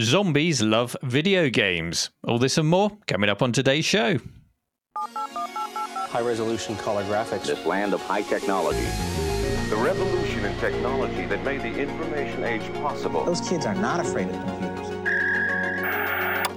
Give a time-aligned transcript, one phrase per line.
[0.00, 2.10] Zombies love video games.
[2.24, 4.18] All this and more coming up on today's show.
[4.96, 7.46] High resolution color graphics.
[7.46, 8.88] This land of high technology.
[9.70, 13.24] The revolution in technology that made the information age possible.
[13.24, 14.88] Those kids are not afraid of computers.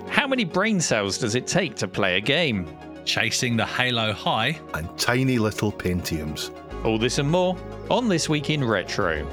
[0.10, 2.68] How many brain cells does it take to play a game?
[3.06, 4.60] Chasing the Halo High.
[4.74, 6.50] and tiny little Pentiums.
[6.84, 7.56] All this and more
[7.92, 9.28] on This Week in Retro.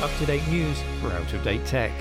[0.00, 1.92] Up to date news for out of date tech.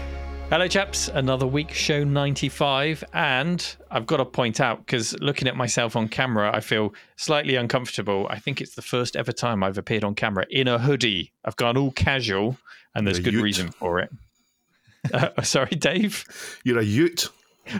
[0.49, 1.07] Hello, chaps.
[1.09, 3.03] Another week, show 95.
[3.13, 7.55] And I've got to point out, because looking at myself on camera, I feel slightly
[7.55, 8.27] uncomfortable.
[8.29, 11.31] I think it's the first ever time I've appeared on camera in a hoodie.
[11.43, 12.57] I've gone all casual,
[12.93, 13.43] and there's a good ute.
[13.43, 14.09] reason for it.
[15.13, 16.25] Uh, sorry, Dave.
[16.63, 17.29] You're a ute.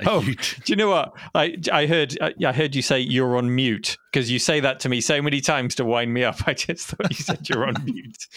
[0.05, 0.35] Oh, do
[0.65, 1.13] you know what?
[1.33, 4.79] I I heard I I heard you say you're on mute because you say that
[4.79, 6.37] to me so many times to wind me up.
[6.47, 8.27] I just thought you said you're on mute.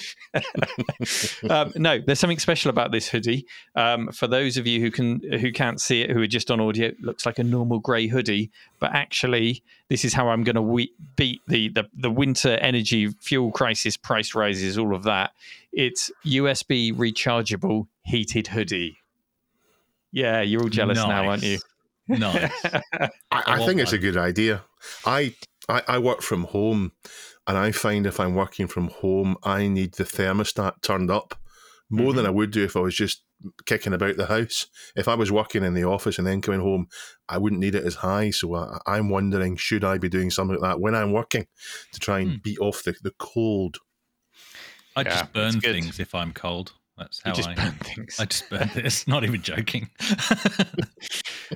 [1.50, 3.46] um, no, there's something special about this hoodie.
[3.76, 6.60] Um, for those of you who can who can't see it, who are just on
[6.60, 10.56] audio, it looks like a normal grey hoodie, but actually, this is how I'm going
[10.56, 15.32] to we- beat the, the the winter energy fuel crisis, price rises, all of that.
[15.72, 18.98] It's USB rechargeable heated hoodie.
[20.18, 21.60] Yeah, you're all jealous now, aren't you?
[22.08, 22.64] Nice.
[23.30, 24.64] I, I I want think it's a good idea.
[25.04, 25.34] I,
[25.68, 26.92] I I work from home,
[27.46, 31.34] and I find if I'm working from home, I need the thermostat turned up
[31.90, 33.22] more than I would do if I was just
[33.66, 34.66] kicking about the house.
[34.96, 36.88] If I was working in the office and then coming home,
[37.28, 38.30] I wouldn't need it as high.
[38.30, 41.46] So I, I'm wondering, should I be doing something like that when I'm working
[41.92, 42.36] to try and Hmm.
[42.42, 43.78] beat off the, the cold?
[44.96, 46.72] I Yeah, just burn things if I'm cold.
[46.98, 47.54] That's You how just I.
[47.54, 48.16] Just burn things.
[48.20, 49.06] I just burn this.
[49.08, 49.88] Not even joking.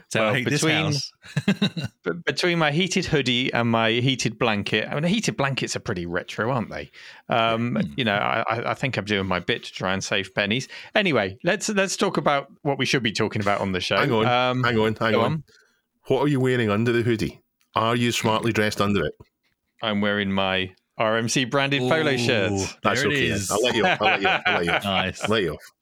[0.08, 1.12] so Well, I hate between- this
[1.46, 1.88] house.
[2.26, 6.50] Between my heated hoodie and my heated blanket, I mean, heated blankets are pretty retro,
[6.50, 6.90] aren't they?
[7.28, 7.92] Um, Hmm.
[7.96, 10.68] You know, I, I- I think I'm doing my bit to try and save pennies.
[10.94, 13.96] Anyway, let's let's talk about what we should be talking about on the show.
[13.98, 15.24] Hang on, Um, hang on, hang on.
[15.24, 15.44] on.
[16.08, 17.40] What are you wearing under the hoodie?
[17.74, 19.14] Are you smartly dressed under it?
[19.82, 22.52] I'm wearing my RMC branded polo Ooh, shirt.
[22.82, 23.26] That's there it okay.
[23.26, 23.50] is.
[23.50, 24.00] I'll let you off.
[24.00, 24.42] I'll let you off.
[24.46, 24.84] I'll let you off.
[24.84, 25.24] Nice.
[25.24, 25.72] I'll let you off.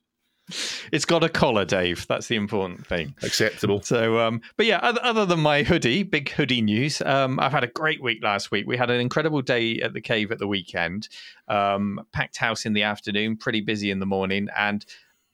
[0.93, 2.06] It's got a collar, Dave.
[2.09, 3.15] That's the important thing.
[3.22, 3.82] Acceptable.
[3.82, 7.65] So, um, but yeah, other, other than my hoodie, big hoodie news, um, I've had
[7.65, 8.66] a great week last week.
[8.66, 11.09] We had an incredible day at the cave at the weekend,
[11.48, 14.84] um, packed house in the afternoon, pretty busy in the morning, and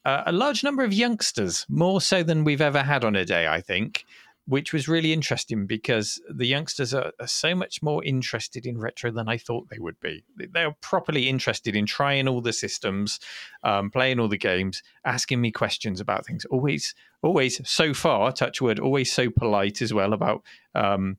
[0.05, 3.49] uh, a large number of youngsters, more so than we've ever had on a day,
[3.49, 4.05] I think,
[4.47, 9.11] which was really interesting because the youngsters are, are so much more interested in retro
[9.11, 10.25] than I thought they would be.
[10.37, 13.19] They- are properly interested in trying all the systems,
[13.65, 16.45] um, playing all the games, asking me questions about things.
[16.47, 20.43] Always, always so far, touch wood, always so polite as well about
[20.75, 21.19] um,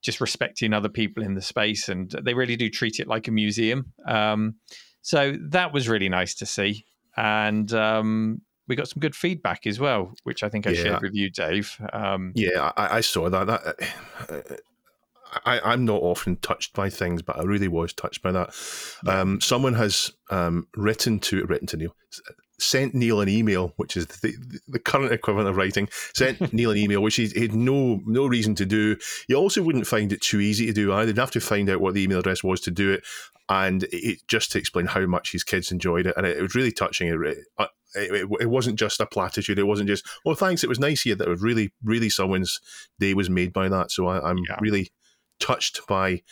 [0.00, 3.32] just respecting other people in the space, and they really do treat it like a
[3.32, 3.92] museum.
[4.06, 4.56] Um,
[5.02, 6.84] so that was really nice to see,
[7.16, 10.82] and um, we got some good feedback as well, which I think I Yeah.
[10.84, 11.76] shared with you, Dave.
[11.92, 13.46] Um, Yeah, I, I saw that.
[13.48, 14.60] that
[15.44, 18.54] I, I'm not often touched by things, but I really was touched by that.
[19.06, 21.94] Um, someone has um, written to written to Neil,
[22.60, 24.34] sent Neil an email, which is the,
[24.68, 25.88] the current equivalent of writing.
[26.14, 28.96] Sent Neil an email, which he, he had no no reason to do.
[29.28, 31.08] He also wouldn't find it too easy to do either.
[31.08, 33.04] He'd have to find out what the email address was to do it,
[33.48, 36.14] and it, just to explain how much his kids enjoyed it.
[36.16, 37.08] And it, it was really touching.
[37.08, 39.58] It, uh, it, it, it wasn't just a platitude.
[39.58, 40.62] It wasn't just, oh, thanks.
[40.62, 41.16] It was nice here.
[41.16, 42.60] That was really, really someone's
[43.00, 43.90] day was made by that.
[43.90, 44.58] So I, I'm Yeah.
[44.60, 44.92] really
[45.40, 46.22] touched by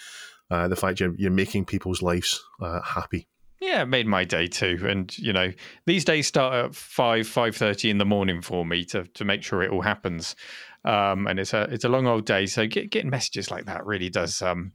[0.50, 3.26] uh, the fact you're, you're making people's lives uh, happy.
[3.60, 4.78] Yeah, it made my day too.
[4.88, 5.52] And you know,
[5.86, 9.42] these days start at five, five thirty in the morning for me to to make
[9.42, 10.36] sure it all happens.
[10.84, 13.84] Um, and it's a it's a long old day, so get, getting messages like that
[13.84, 14.72] really does um,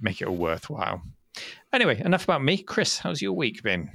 [0.00, 1.02] make it all worthwhile.
[1.72, 2.58] Anyway, enough about me.
[2.58, 3.90] Chris, how's your week been?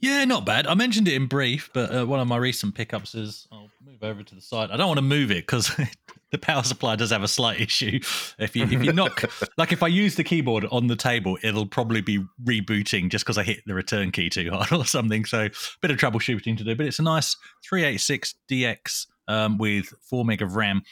[0.00, 0.66] Yeah, not bad.
[0.66, 4.02] I mentioned it in brief, but uh, one of my recent pickups is I'll move
[4.02, 4.70] over to the side.
[4.70, 5.70] I don't want to move it because
[6.32, 8.00] the power supply does have a slight issue.
[8.38, 9.24] If you if you knock,
[9.56, 13.38] like if I use the keyboard on the table, it'll probably be rebooting just because
[13.38, 15.24] I hit the return key too hard or something.
[15.24, 15.50] So a
[15.80, 17.36] bit of troubleshooting to do, but it's a nice
[17.68, 20.82] 386 DX um, with four meg of RAM.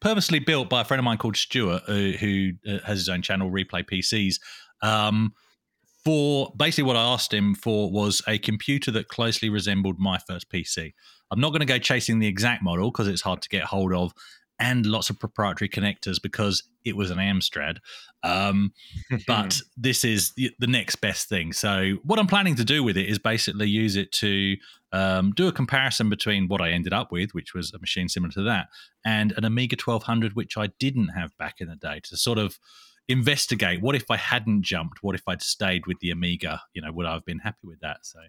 [0.00, 3.22] Purposely built by a friend of mine called Stuart, uh, who uh, has his own
[3.22, 4.40] channel, Replay PCs.
[4.82, 5.32] Um,
[6.04, 10.50] for basically what I asked him for was a computer that closely resembled my first
[10.50, 10.94] PC.
[11.30, 13.94] I'm not going to go chasing the exact model because it's hard to get hold
[13.94, 14.12] of,
[14.62, 17.78] and lots of proprietary connectors because it was an Amstrad.
[18.22, 18.72] Um,
[19.26, 21.52] but this is the, the next best thing.
[21.52, 24.56] So what I'm planning to do with it is basically use it to
[24.92, 28.30] um, do a comparison between what I ended up with, which was a machine similar
[28.34, 28.68] to that,
[29.04, 32.60] and an Amiga 1200, which I didn't have back in the day, to sort of
[33.08, 35.02] investigate what if I hadn't jumped?
[35.02, 36.62] What if I'd stayed with the Amiga?
[36.72, 38.06] You know, would I have been happy with that?
[38.06, 38.20] So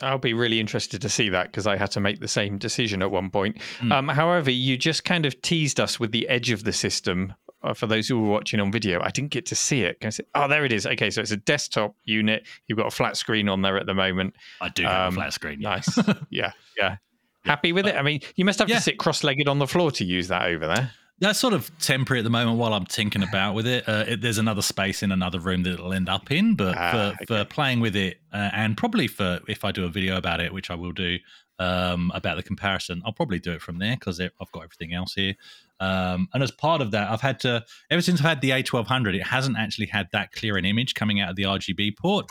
[0.00, 3.02] I'll be really interested to see that because I had to make the same decision
[3.02, 3.58] at one point.
[3.80, 3.92] Mm.
[3.92, 7.34] Um, however, you just kind of teased us with the edge of the system.
[7.62, 9.98] Uh, for those who were watching on video, I didn't get to see it.
[10.12, 10.84] Say, oh, there it is.
[10.86, 12.44] Okay, so it's a desktop unit.
[12.66, 14.34] You've got a flat screen on there at the moment.
[14.60, 15.60] I do have Um, a flat screen.
[15.60, 15.68] yeah.
[15.68, 15.98] Nice.
[16.30, 16.96] yeah, yeah.
[17.44, 17.94] Happy with it?
[17.94, 18.76] I mean, you must have Yeah.
[18.76, 20.90] to sit cross-legged on the floor to use that over there.
[21.22, 23.88] That's sort of temporary at the moment while I'm tinking about with it.
[23.88, 27.14] Uh, it there's another space in another room that it'll end up in, but Ah,
[27.18, 30.40] for, for playing with it uh, and probably for if I do a video about
[30.40, 31.18] it, which I will do
[31.62, 35.14] um, about the comparison, I'll probably do it from there because I've got everything else
[35.14, 35.34] here.
[35.80, 39.16] Um, and as part of that, I've had to ever since I've had the A1200,
[39.16, 42.26] it hasn't actually had that clear an image coming out of the RGB port.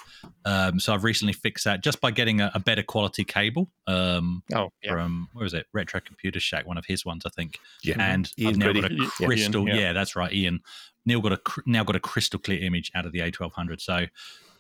[0.45, 3.68] Um, so I've recently fixed that just by getting a, a better quality cable.
[3.88, 4.92] Um, Oh, yeah.
[4.94, 5.66] from where was it?
[5.74, 7.60] Retro Computer Shack, one of his ones, I think.
[7.83, 7.95] Yeah.
[8.00, 8.95] And Ian I've now got Brady.
[8.95, 9.68] a Yeah, Ian, crystal.
[9.68, 9.75] yeah.
[9.75, 9.94] yeah.
[9.94, 10.62] that's right, Ian.
[11.06, 13.81] Neil got a now got a crystal clear image out of the A1200.
[13.81, 14.06] So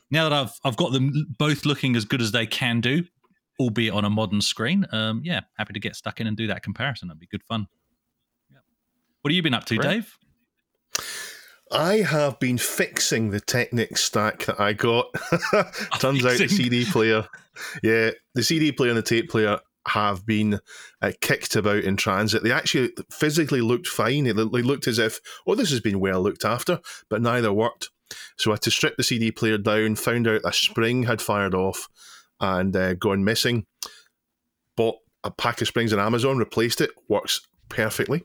[0.09, 3.05] now that I've I've got them both looking as good as they can do,
[3.61, 6.63] albeit on a modern screen, um, yeah, happy to get stuck in and do that
[6.63, 7.07] comparison.
[7.07, 7.67] That'd be good fun.
[8.49, 8.57] Yeah.
[9.21, 9.89] What have you been up to, Great.
[9.89, 10.17] Dave?
[11.71, 15.05] I have been fixing the Technics stack that I got.
[15.99, 17.25] Turns out the CD player,
[17.81, 20.59] yeah, the CD player and the tape player have been
[21.01, 22.43] uh, kicked about in transit.
[22.43, 24.25] They actually physically looked fine.
[24.25, 26.79] They looked as if, oh, this has been well looked after,
[27.09, 27.89] but neither worked.
[28.37, 31.55] So I had to strip the CD player down, found out a spring had fired
[31.55, 31.87] off
[32.41, 33.65] and uh, gone missing.
[34.75, 38.23] Bought a pack of springs on Amazon, replaced it, works perfectly.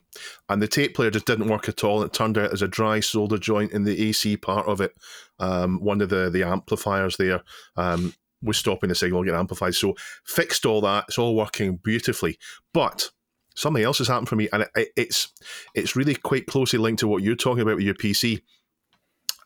[0.49, 2.03] And the tape player just didn't work at all.
[2.03, 4.93] It turned out there's a dry solder joint in the AC part of it.
[5.39, 7.43] Um, one of the, the amplifiers there
[7.77, 9.75] um, was stopping the signal getting amplified.
[9.75, 11.05] So fixed all that.
[11.07, 12.37] It's all working beautifully.
[12.73, 13.09] But
[13.55, 15.29] something else has happened for me, and it, it- it's
[15.73, 18.41] it's really quite closely linked to what you're talking about with your PC.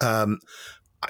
[0.01, 0.39] Um,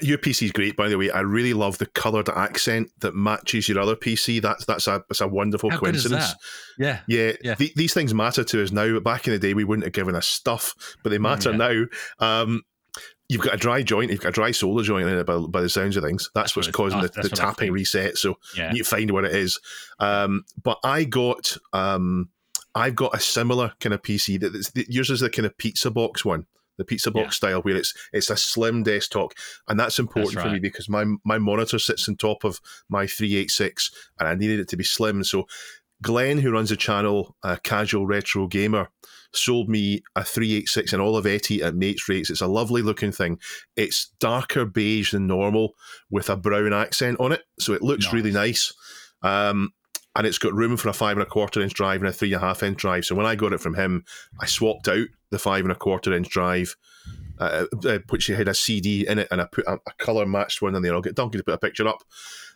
[0.01, 1.11] your PC is great, by the way.
[1.11, 4.41] I really love the coloured accent that matches your other PC.
[4.41, 6.33] That's that's a that's a wonderful How coincidence.
[6.77, 7.01] Yeah.
[7.07, 7.55] Yeah, Yeah.
[7.55, 8.99] the- these things matter to us now.
[8.99, 10.73] Back in the day, we wouldn't have given us stuff,
[11.03, 11.57] but they matter yeah.
[11.57, 11.83] now.
[12.19, 12.61] Um,
[13.27, 15.61] you've got a dry joint, you've got a dry solder joint in it by, by
[15.61, 16.29] the sounds of things.
[16.35, 18.17] That's, That's what's what causing it's- the, the tapping reset.
[18.17, 18.67] So Yeah.
[18.67, 19.59] you need to find what it is.
[19.99, 22.29] Um, but I got um,
[22.75, 26.23] I've got a similar kind of PC that yours is the kind of pizza box
[26.23, 26.45] one.
[26.77, 27.49] The pizza box Yeah.
[27.49, 29.33] style, where it's it's a slim desktop,
[29.67, 32.59] and that's important for me because my my monitor sits on top of
[32.89, 35.23] my three eight six, and I needed it to be slim.
[35.23, 35.47] So
[36.01, 38.89] Glenn, who runs the channel a Casual Retro Gamer,
[39.33, 42.31] sold me a 386 in Olivetti at mates rates.
[42.31, 43.37] It's a lovely looking thing.
[43.75, 45.75] It's darker beige than normal
[46.09, 48.73] with a brown accent on it, so it looks really nice.
[49.21, 49.69] Um,
[50.15, 52.33] and it's got room for a five and a quarter inch drive and a three
[52.33, 53.05] and a half inch drive.
[53.05, 54.03] So when I got it from him,
[54.39, 56.75] I swapped out the five and a quarter inch drive.
[57.39, 60.61] Uh, uh, which had a CD in it, and I put a, a color matched
[60.61, 60.93] one in there.
[60.93, 62.03] I'll get Duncan to put a picture up.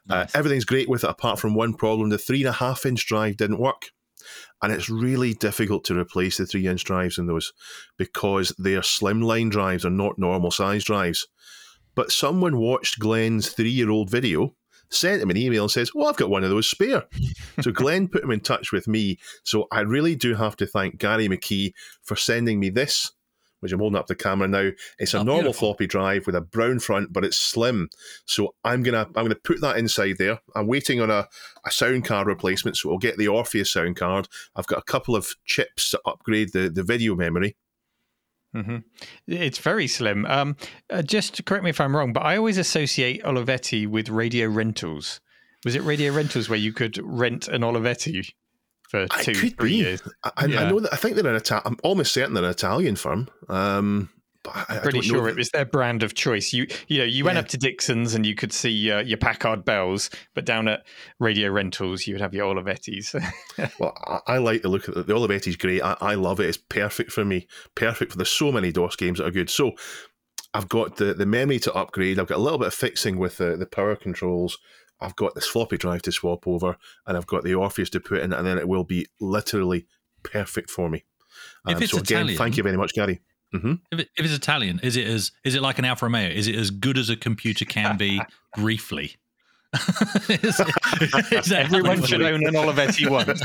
[0.08, 0.36] Uh, Nice.
[0.36, 3.38] everything's great with it, apart from one problem: the three and a half inch drive
[3.38, 3.90] didn't work,
[4.62, 7.52] and it's really difficult to replace the three inch drives in those
[7.98, 11.26] because they are slimline drives are not normal size drives.
[11.96, 14.56] But someone watched Glenn's three year old video,
[14.90, 17.06] sent him an email, and says, "Well, I've got one of those spare."
[17.62, 19.18] so Glenn put him in touch with me.
[19.44, 21.74] So I really do have to thank Gary McKee
[22.04, 23.12] for sending me this.
[23.62, 24.70] Which I'm holding up the camera now.
[25.00, 25.70] It's a Oh, normal beautiful.
[25.70, 27.90] floppy drive with a brown front, but it's slim.
[28.26, 30.40] So I'm gonna I'm gonna put that inside there.
[30.56, 31.28] I'm waiting on a,
[31.66, 34.28] a sound card replacement, so we'll get the Orpheus sound card.
[34.56, 37.56] I've got a couple of chips to upgrade the, the video memory.
[38.64, 38.78] Hmm
[39.28, 40.26] It's very slim.
[40.26, 40.56] Um,
[40.90, 45.20] uh, just correct me if I'm wrong, but I always associate Olivetti with radio rentals.
[45.66, 48.32] Was it radio rentals where you could rent an Olivetti
[48.90, 49.76] for I two, could three be.
[49.78, 50.02] years?
[50.24, 51.64] I, I- I know that I think they're an Italian.
[51.66, 53.28] I'm almost certain they're an Italian firm.
[53.50, 54.10] Um,
[54.54, 56.54] I, I Pretty don't know sure that- it was their brand of choice.
[56.54, 57.42] You, you know, you went Yeah.
[57.42, 60.86] up to Dixon's and you could see uh, your Packard bells, but down at
[61.20, 63.14] Radio Rentals, you would have your Olivettis.
[63.80, 63.94] Well,
[64.28, 65.08] I, I like the look of it.
[65.08, 65.82] The Olivetti's great.
[65.82, 66.48] I, I love it.
[66.48, 67.48] It's perfect for me.
[67.76, 69.50] Perfect for there's so many DOS games that are good.
[69.50, 69.72] So
[70.54, 72.20] I've got the, the memory to upgrade.
[72.20, 74.58] I've got a little bit of fixing with the, the power controls.
[75.02, 78.20] I've got this floppy drive to swap over, and I've got the Orpheus to put
[78.22, 79.88] in, and then it will be literally
[80.24, 81.04] perfect for me.
[81.68, 83.22] If it's so again, Italian- thank you very much, Gary.
[83.60, 86.30] Hmm If, it, if it's Italian, is it as is it like an Alfa Romeo?
[86.30, 88.22] Is it as good as a computer can be
[88.56, 89.16] briefly?
[90.30, 93.44] Is it- is Everyone should own an Olivetti once.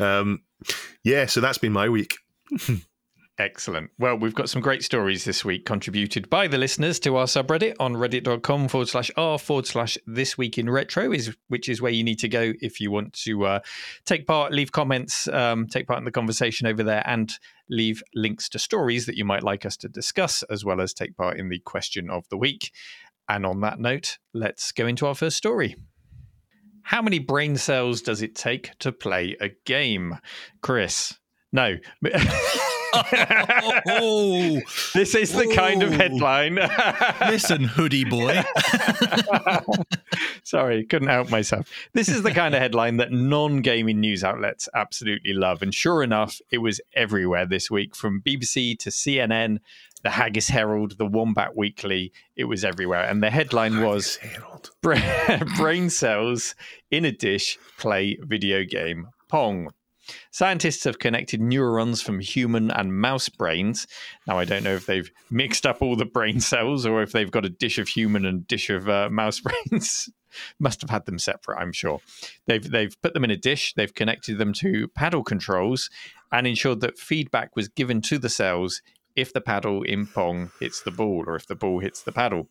[0.00, 0.42] Um,
[1.04, 2.16] yeah, so that's been my week.
[3.42, 3.90] Excellent.
[3.98, 7.74] Well, we've got some great stories this week contributed by the listeners to our subreddit
[7.80, 11.90] on reddit.com forward slash r forward slash this week in retro, is which is where
[11.90, 13.58] you need to go if you want to uh,
[14.04, 18.48] take part, leave comments, um, take part in the conversation over there, and leave links
[18.48, 21.48] to stories that you might like us to discuss, as well as take part in
[21.48, 22.70] the question of the week.
[23.28, 25.74] And on that note, let's go into our first story.
[26.82, 30.18] How many brain cells does it take to play a game?
[30.60, 31.18] Chris.
[31.52, 31.78] No.
[32.92, 34.60] oh,
[34.94, 36.54] this is the kind of headline.
[37.20, 38.42] listen, hoodie boy.
[40.42, 41.68] Sorry, couldn't help myself.
[41.92, 45.62] This is the kind of headline that non gaming news outlets absolutely love.
[45.62, 49.58] And sure enough, it was everywhere this week from BBC to CNN,
[50.02, 52.12] the Haggis Herald, the Wombat Weekly.
[52.36, 53.04] It was everywhere.
[53.04, 54.70] And the headline was Harold.
[55.56, 56.54] Brain cells
[56.90, 59.70] in a dish play video game Pong.
[60.30, 63.86] Scientists have connected neurons from human and mouse brains.
[64.26, 67.30] Now, I don't know if they've mixed up all the brain cells or if they've
[67.30, 69.40] got a dish of human and dish of uh, mouse
[69.70, 70.10] brains.
[70.58, 72.00] Must have had them separate, I'm sure.
[72.46, 73.74] They've they've put them in a dish.
[73.74, 75.90] They've connected them to paddle controls
[76.32, 78.80] and ensured that feedback was given to the cells
[79.14, 82.48] if the paddle in Pong hits the ball or if the ball hits the paddle.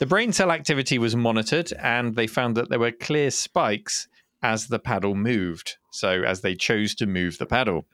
[0.00, 4.08] The brain cell activity was monitored, and they found that there were clear spikes
[4.44, 5.78] as the paddle moved.
[5.90, 7.86] So, as they chose to move the paddle.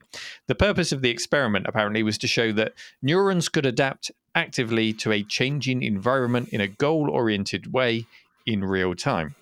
[0.49, 5.12] The purpose of the experiment apparently was to show that neurons could adapt actively to
[5.12, 8.07] a changing environment in a goal oriented way
[8.47, 9.37] in real time.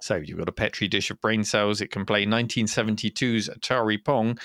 [0.00, 1.82] So, you've got a Petri dish of brain cells.
[1.82, 4.38] It can play 1972's Atari Pong,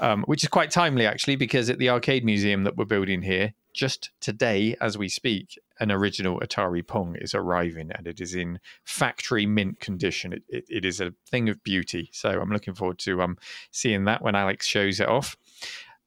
[0.00, 3.52] um, which is quite timely actually, because at the arcade museum that we're building here,
[3.74, 8.60] just today as we speak, an original Atari Pong is arriving and it is in
[8.84, 10.32] factory mint condition.
[10.32, 12.10] It, it, it is a thing of beauty.
[12.12, 13.36] So I'm looking forward to um,
[13.72, 15.36] seeing that when Alex shows it off.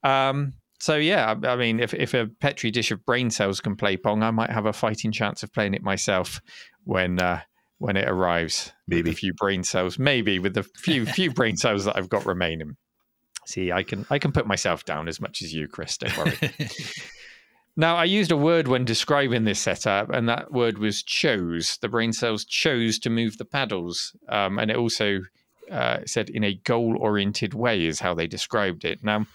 [0.04, 3.76] Um, so yeah, I, I mean, if, if a petri dish of brain cells can
[3.76, 6.42] play Pong, I might have a fighting chance of playing it myself
[6.86, 7.42] when uh,
[7.80, 8.72] when it arrives.
[8.88, 9.12] Maybe.
[9.12, 12.78] a few brain cells, maybe with the few few brain cells that I've got remaining.
[13.46, 15.98] See, I can I can put myself down as much as you, Chris.
[15.98, 16.38] Don't worry.
[17.80, 21.78] Now, I used a word when describing this setup, and that word was chose.
[21.78, 24.16] The brain cells chose to move the paddles.
[24.28, 25.22] Um, and it also
[25.72, 29.04] uh, said in a goal oriented way, is how they described it.
[29.04, 29.28] Now,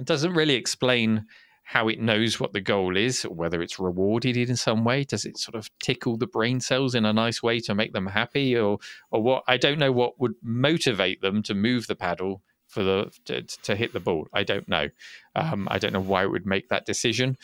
[0.00, 1.26] it doesn't really explain
[1.62, 5.04] how it knows what the goal is, or whether it's rewarded in some way.
[5.04, 8.06] Does it sort of tickle the brain cells in a nice way to make them
[8.06, 8.78] happy, or
[9.12, 9.44] or what?
[9.46, 13.76] I don't know what would motivate them to move the paddle for the to, to
[13.76, 14.28] hit the ball.
[14.32, 14.88] I don't know.
[15.34, 17.36] Um, I don't know why it would make that decision.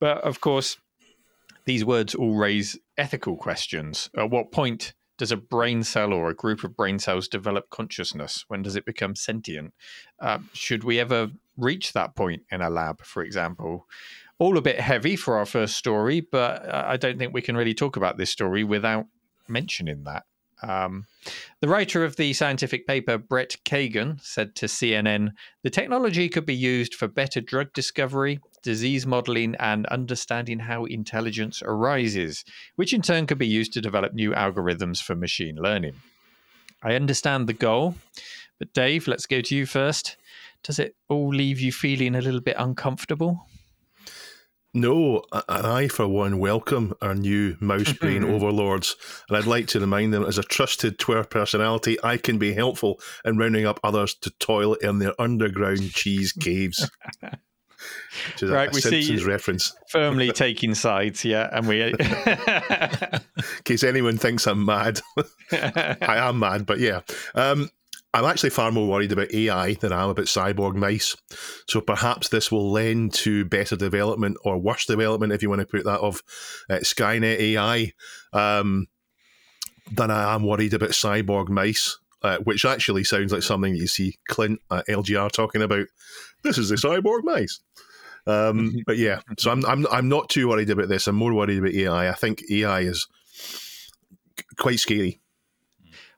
[0.00, 0.78] But of course,
[1.64, 4.10] these words all raise ethical questions.
[4.16, 8.44] At what point does a brain cell or a group of brain cells develop consciousness?
[8.48, 9.72] When does it become sentient?
[10.20, 13.86] Um, should we ever reach that point in a lab, for example?
[14.38, 17.56] All a bit heavy for our first story, but uh, I don't think we can
[17.56, 19.06] really talk about this story without
[19.48, 20.24] mentioning that.
[20.62, 21.06] Um,
[21.60, 25.30] the writer of the scientific paper, Brett Kagan, said to CNN
[25.62, 31.62] the technology could be used for better drug discovery, disease modeling, and understanding how intelligence
[31.64, 32.44] arises,
[32.76, 35.94] which in turn could be used to develop new algorithms for machine learning.
[36.82, 37.96] I understand the goal,
[38.58, 40.16] but Dave, let's go to you first.
[40.62, 43.46] Does it all leave you feeling a little bit uncomfortable?
[44.76, 48.94] No, and I, for one, welcome our new mouse brain overlords.
[49.28, 53.00] And I'd like to remind them, as a trusted Twitter personality, I can be helpful
[53.24, 56.90] in rounding up others to toil in their underground cheese caves.
[57.22, 59.72] Which is Right, a, we see- Simpsons reference.
[59.90, 61.82] Firmly taking sides, yeah, and we.
[61.94, 65.00] In case anyone thinks I'm mad,
[65.52, 65.96] I
[66.28, 67.00] am mad, but yeah.
[67.34, 67.70] Um,
[68.16, 71.16] I'm actually far more worried about AI than I am about cyborg mice.
[71.68, 75.66] So perhaps this will lend to better development or worse development, if you want to
[75.66, 76.22] put that, of
[76.70, 77.92] uh, Skynet AI
[78.32, 78.86] um,
[79.92, 81.98] than I am worried about cyborg mice.
[82.22, 85.86] Uh, which actually sounds like something that you see Clint at LGR talking about.
[86.42, 87.60] This is the cyborg mice.
[88.26, 91.06] Um, but yeah, so I'm, I'm I'm not too worried about this.
[91.06, 92.08] I'm more worried about AI.
[92.08, 93.06] I think AI is
[94.56, 95.20] quite scary.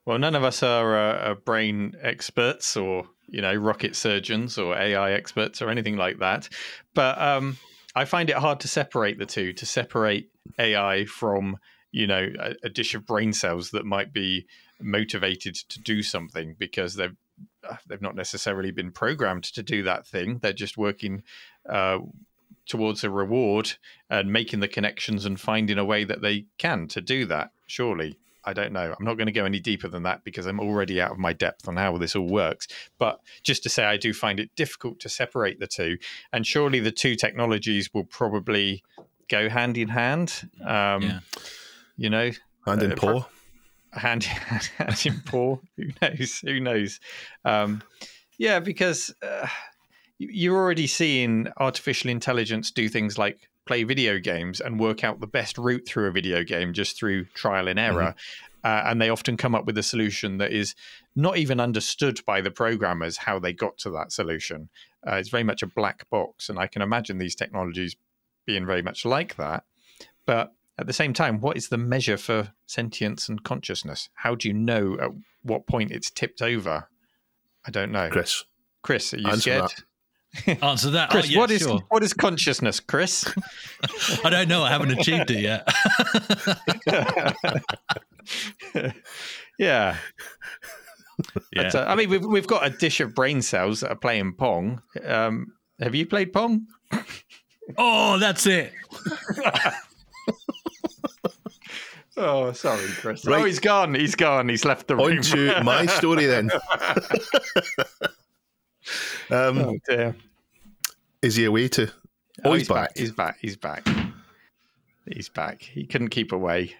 [0.08, 4.74] Well, none of us are uh, uh, brain experts or, you know, rocket surgeons or
[4.74, 6.48] AI experts or anything like that.
[6.94, 7.58] But um,
[7.94, 11.58] I find it hard to separate the two, to separate AI from,
[11.92, 14.46] you know, a, a dish of brain cells that might be
[14.80, 17.16] motivated to do something because they've
[17.68, 20.38] uh, they've not necessarily been programmed to do that thing.
[20.38, 21.22] They're just working
[21.68, 21.98] uh,
[22.66, 23.74] towards a reward
[24.08, 27.50] and making the connections and finding a way that they can to do that.
[27.66, 28.94] Surely, I don't know.
[28.98, 31.32] I'm not going to go any deeper than that because I'm already out of my
[31.32, 32.66] depth on how this all works.
[32.98, 35.98] But just to say, I do find it difficult to separate the two.
[36.32, 38.82] And surely the two technologies will probably
[39.28, 40.48] go hand in hand.
[40.64, 41.20] Um, Yeah.
[41.96, 42.30] You know,
[42.64, 43.28] Hand in Uh, pro- paw.
[43.98, 45.56] hand, hand in paw.
[45.76, 46.38] Who knows?
[46.40, 47.00] Who knows?
[47.44, 47.82] Um,
[48.38, 49.48] yeah, because uh,
[50.18, 55.26] you're already seeing artificial intelligence do things like play video games and work out the
[55.26, 58.14] best route through a video game just through trial and error.
[58.64, 60.74] Uh, and they often come up with a solution that is
[61.14, 64.68] not even understood by the programmers how they got to that solution.
[65.06, 66.48] Uh, it's very much a black box.
[66.48, 67.94] And I can imagine these technologies
[68.46, 69.64] being very much like that.
[70.26, 74.08] But at the same time, what is the measure for sentience and consciousness?
[74.14, 75.10] How do you know at
[75.42, 76.88] what point it's tipped over?
[77.66, 78.08] I don't know.
[78.10, 78.44] Chris.
[78.82, 79.74] Chris, are you Answer scared?
[80.62, 81.10] Answer that.
[81.10, 81.80] Chris, oh, yeah, what is sure.
[81.88, 83.24] what is consciousness, Chris?
[84.24, 84.62] I don't know.
[84.62, 85.68] I haven't achieved it yet.
[89.58, 89.96] yeah.
[91.52, 91.62] yeah.
[91.62, 94.34] But, uh, I mean, we've we've got a dish of brain cells that are playing
[94.34, 94.82] pong.
[95.04, 96.66] Um, have you played pong?
[97.78, 98.72] oh, that's it.
[102.18, 103.24] Oh, sorry, Chris.
[103.24, 103.40] Right.
[103.40, 103.94] Oh, he's gone.
[103.94, 104.48] He's gone.
[104.48, 105.18] He's left the room.
[105.18, 106.50] On to my story then.
[109.30, 110.16] Um, oh dear.
[111.22, 111.88] is he away to?
[112.44, 112.96] Oh, Oh, he's, back.
[112.96, 113.38] He's back.
[113.40, 113.86] He's back.
[115.06, 115.62] He's back.
[115.62, 116.74] He couldn't keep away.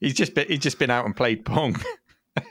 [0.00, 1.76] He's just been, he's just been out and played pong.
[2.36, 2.44] there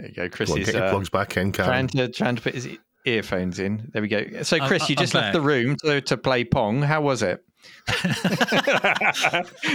[0.00, 0.28] you go.
[0.28, 2.54] Chris Go on, is get your uh, plugs back in, trying to trying to put
[2.54, 2.68] his
[3.04, 3.90] earphones in.
[3.92, 4.42] There we go.
[4.42, 6.82] So, Chris, I- you just left the room to, to play pong.
[6.82, 7.44] How was it?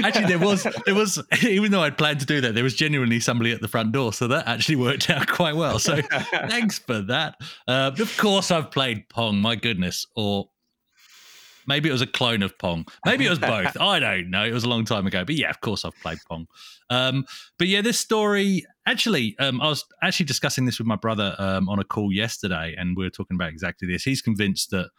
[0.03, 3.20] Actually, there was there was even though I'd planned to do that, there was genuinely
[3.20, 5.80] somebody at the front door, so that actually worked out quite well.
[5.80, 6.00] So
[6.32, 7.36] thanks for that.
[7.68, 9.38] Uh, of course, I've played Pong.
[9.38, 10.50] My goodness, or
[11.68, 12.86] maybe it was a clone of Pong.
[13.06, 13.75] Maybe it was both.
[13.80, 14.46] I don't know.
[14.46, 16.48] It was a long time ago, but yeah, of course, I've played Pong.
[16.89, 17.25] Um,
[17.58, 21.69] but yeah, this story actually, um, I was actually discussing this with my brother um,
[21.69, 24.03] on a call yesterday, and we were talking about exactly this.
[24.03, 24.89] He's convinced that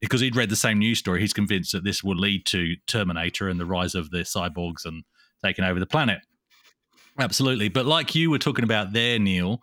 [0.00, 3.48] because he'd read the same news story, he's convinced that this will lead to Terminator
[3.48, 5.04] and the rise of the cyborgs and
[5.44, 6.20] taking over the planet.
[7.18, 9.60] Absolutely, but like you were talking about there, Neil,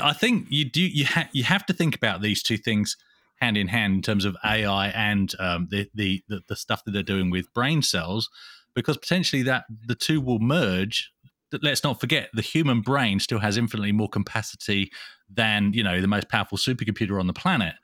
[0.00, 2.96] I think you do you ha- you have to think about these two things
[3.36, 6.92] hand in hand in terms of AI and um, the, the the the stuff that
[6.92, 8.30] they're doing with brain cells,
[8.74, 11.11] because potentially that the two will merge.
[11.60, 14.90] Let's not forget the human brain still has infinitely more capacity
[15.28, 17.74] than you know the most powerful supercomputer on the planet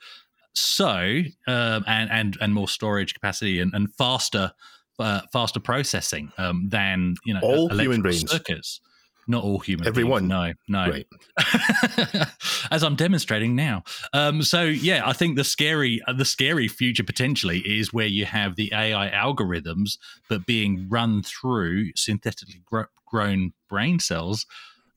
[0.55, 4.53] so um, and and and more storage capacity and, and faster
[4.99, 8.31] uh, faster processing um, than you know All human brains?
[8.31, 8.81] circuits.
[9.31, 9.87] Not all human.
[9.87, 10.27] Everyone?
[10.27, 10.91] beings, no, no.
[10.91, 12.27] Right.
[12.71, 13.85] As I'm demonstrating now.
[14.15, 18.25] Um, so yeah, I think the scary uh, the scary future potentially is where you
[18.25, 19.99] have the AI algorithms,
[20.31, 24.47] but being run through synthetically gro- grown brain cells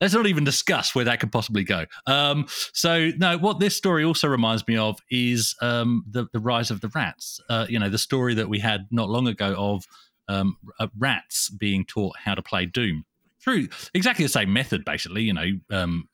[0.01, 1.85] let's not even discuss where that could possibly go.
[2.07, 6.71] Um, so no, what this story also reminds me of is um, the the rise
[6.71, 7.39] of the rats.
[7.49, 9.85] Uh, you know, the story that we had not long ago of
[10.27, 13.05] um, uh, rats being taught how to play Doom
[13.43, 15.23] through exactly the same method, basically.
[15.23, 16.07] You know, um,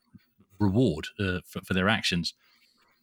[0.59, 2.33] reward uh, for, for their actions.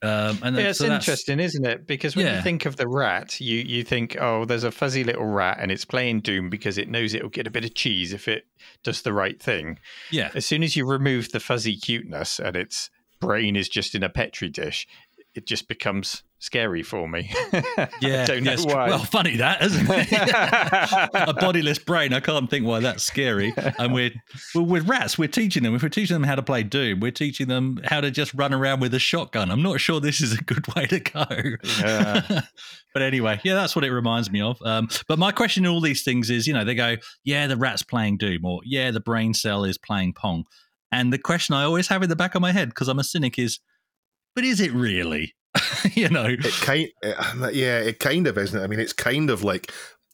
[0.02, 1.86] Um, and Yeah, it's so interesting, isn't it?
[1.86, 2.36] Because when Yeah.
[2.36, 5.70] you think of the rat, you you think, oh, there's a fuzzy little rat, and
[5.72, 8.44] it's playing Doom because it knows it'll get a bit of cheese if it
[8.82, 9.78] does the right thing.
[10.10, 14.02] Yeah, As soon as you remove the fuzzy cuteness and its brain is just in
[14.02, 14.86] a petri dish,
[15.34, 17.32] it just becomes scary for me.
[18.00, 18.22] yeah.
[18.22, 18.66] I don't know yes.
[18.66, 18.88] why.
[18.88, 20.08] Well, funny that, isn't it?
[21.28, 22.12] a bodiless brain.
[22.12, 23.52] I can't think why that's scary.
[23.78, 24.12] And we're
[24.54, 25.74] well, with rats, we're teaching them.
[25.74, 28.52] If we're teaching them how to play Doom, we're teaching them how to just run
[28.52, 29.50] around with a shotgun.
[29.50, 31.24] I'm not sure this is a good way to go.
[31.80, 32.42] Yeah.
[32.92, 34.60] but anyway, yeah, that's what it reminds me of.
[34.62, 37.56] Um, but my question in all these things is, you know, they go, yeah, the
[37.56, 40.44] rat's playing Doom, or yeah, the brain cell is playing Pong.
[40.92, 43.04] And the question I always have in the back of my head, because I'm a
[43.04, 43.58] cynic, is,
[44.34, 45.34] but is it really?
[45.94, 48.58] you know, It kind, uh, yeah, it kind of isn't.
[48.60, 48.64] it?
[48.64, 49.72] I mean, it's kind of like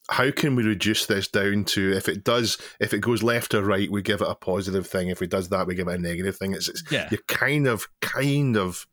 [0.09, 3.63] how can we reduce this down to if it does, if it goes left or
[3.63, 5.07] right, we give it a positive thing.
[5.09, 6.53] If it does that, we give it a negative thing.
[6.53, 7.07] It's, it's Yeah.
[7.09, 8.85] you're kind of, kind of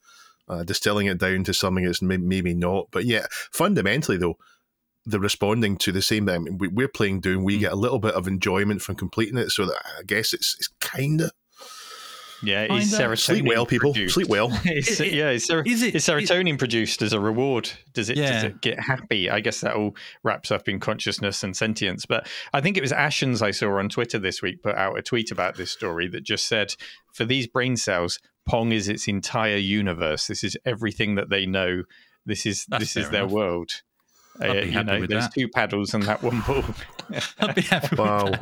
[0.49, 2.87] uh, distilling it down to something that's maybe not.
[2.93, 4.37] But yeah, fundamentally though,
[5.07, 6.57] they're responding to the same thing.
[6.59, 7.43] We, we're playing Doom.
[7.45, 7.61] We Mm.
[7.61, 9.51] get a little bit of enjoyment from completing it.
[9.51, 11.33] So that I guess it's it's kind of
[12.42, 13.05] yeah, it's Kinda.
[13.14, 13.18] serotonin.
[13.18, 13.92] sleep well, people.
[13.92, 14.14] produced.
[14.14, 14.53] Sleep well.
[14.66, 17.70] Is it- yeah, it's, ser- is it's serotonin produced as a reward?
[17.94, 19.29] Does it, does it get happy?
[19.31, 22.07] I guess that all wraps up in consciousness and sentience.
[22.07, 25.03] But I think it was Ashens I saw on Twitter this week put out a
[25.03, 26.74] tweet about this story that just said,
[27.12, 30.27] for these brain cells, Pong is its entire universe.
[30.27, 31.83] This is everything that they know.
[32.24, 33.33] This is That's this is fair their enough.
[33.33, 33.70] world.
[34.40, 35.35] I'd Uh, be you happy know, with there's that.
[35.35, 36.64] two paddles and that one ball.
[37.40, 38.33] I'd be happy with Wow.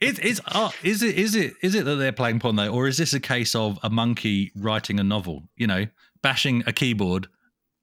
[0.00, 2.86] Is is uh, is it is it is it that they're playing Pong though, or
[2.86, 5.48] is this a case of a monkey writing a novel?
[5.56, 5.86] You know,
[6.22, 7.28] bashing a keyboard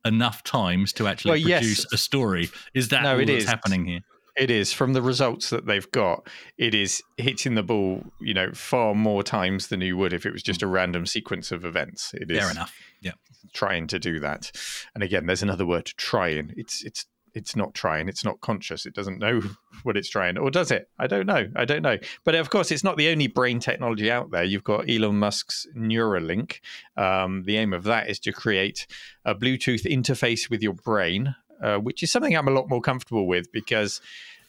[0.06, 1.62] enough times to actually Well, yes.
[1.62, 2.50] produce a story.
[2.74, 3.50] Is that No, all it that's is.
[3.50, 4.02] happening here?
[4.36, 6.28] It is from the results that they've got.
[6.58, 10.34] It is hitting the ball, you know, far more times than you would if it
[10.34, 12.12] was just a random sequence of events.
[12.16, 12.76] It is Fair enough.
[13.02, 13.12] Yeah.
[13.54, 14.52] trying to do that.
[14.96, 16.52] And again, there's another word, trying.
[16.58, 18.08] It's it's it's not trying.
[18.08, 18.86] It's not conscious.
[18.86, 19.42] It doesn't know
[19.84, 20.90] what it's trying, or does it?
[21.00, 21.48] I don't know.
[21.56, 21.98] I don't know.
[22.24, 24.44] But of course, it's not the only brain technology out there.
[24.44, 26.60] You've got Elon Musk's Neuralink.
[26.98, 28.88] Um, the aim of that is to create
[29.26, 33.28] a Bluetooth interface with your brain, uh, which is something I'm a lot more comfortable
[33.28, 34.02] with because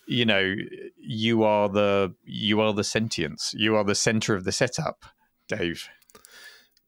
[0.06, 0.54] you know
[0.98, 3.54] you are the you are the sentience.
[3.56, 5.04] You are the center of the setup,
[5.48, 5.88] Dave.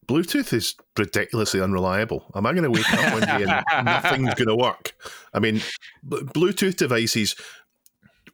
[0.06, 2.24] Bluetooth is ridiculously unreliable.
[2.34, 4.94] Am I going to wake up one day and nothing's going to work?
[5.34, 5.56] I mean,
[6.08, 7.34] b- Bluetooth devices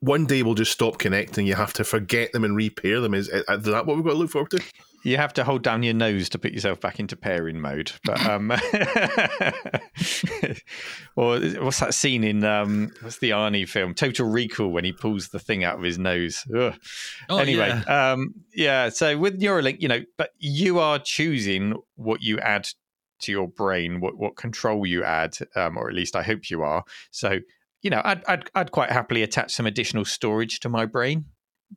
[0.00, 1.46] one day will just stop connecting.
[1.46, 3.14] You have to forget them and repair them.
[3.14, 4.62] Is, is that what we've got to look forward to?
[5.02, 7.92] You have to hold down your nose to put yourself back into pairing mode.
[8.04, 8.50] But um,
[11.16, 15.28] or what's that scene in um, what's the Arnie film Total Recall when he pulls
[15.28, 16.44] the thing out of his nose?
[16.56, 16.74] Ugh.
[17.28, 18.12] Oh, anyway, yeah.
[18.12, 18.88] um, yeah.
[18.90, 22.68] So with Neuralink, you know, but you are choosing what you add
[23.22, 26.62] to your brain, what what control you add, um, or at least I hope you
[26.62, 26.84] are.
[27.10, 27.40] So
[27.82, 31.26] you know, I'd, I'd I'd quite happily attach some additional storage to my brain.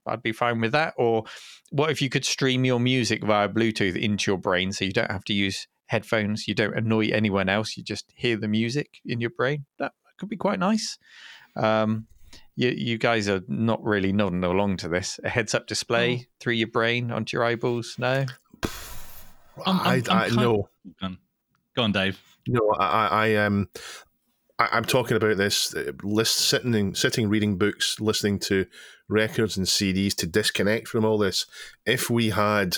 [0.06, 0.94] I'd be fine with that.
[0.98, 1.24] Or
[1.72, 5.12] what if you could stream your music via Bluetooth into your brain, so you don't
[5.12, 9.22] have to use headphones, you don't annoy anyone else, you just hear the music in
[9.22, 9.66] your brain.
[9.80, 10.98] That could be quite nice.
[11.56, 12.08] Um,
[12.56, 15.20] you, you guys are not really nodding along to this.
[15.24, 17.96] A heads-up display through your brain onto your eyeballs?
[18.00, 18.26] No.
[19.66, 21.18] I'm- I'm- I, I'm I, kind- no, Go on.
[21.76, 22.20] Go on, Dave.
[22.48, 22.74] no.
[22.80, 23.70] I, I, I um,
[24.60, 25.74] I, I'm talking about this.
[25.76, 28.66] uh, List sitting, sitting, reading books, listening to
[29.08, 31.46] records and CDs to disconnect from all this.
[31.86, 32.78] If we had,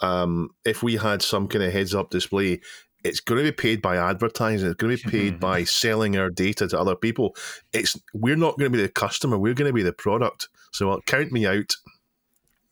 [0.00, 2.60] um, if we had some kind of heads-up display.
[3.04, 4.68] It's going to be paid by advertising.
[4.68, 7.36] It's going to be paid by selling our data to other people.
[7.72, 9.38] It's we're not going to be the customer.
[9.38, 10.48] We're going to be the product.
[10.72, 11.76] So uh, count me out.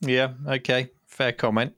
[0.00, 0.32] Yeah.
[0.46, 0.90] Okay.
[1.06, 1.74] Fair comment,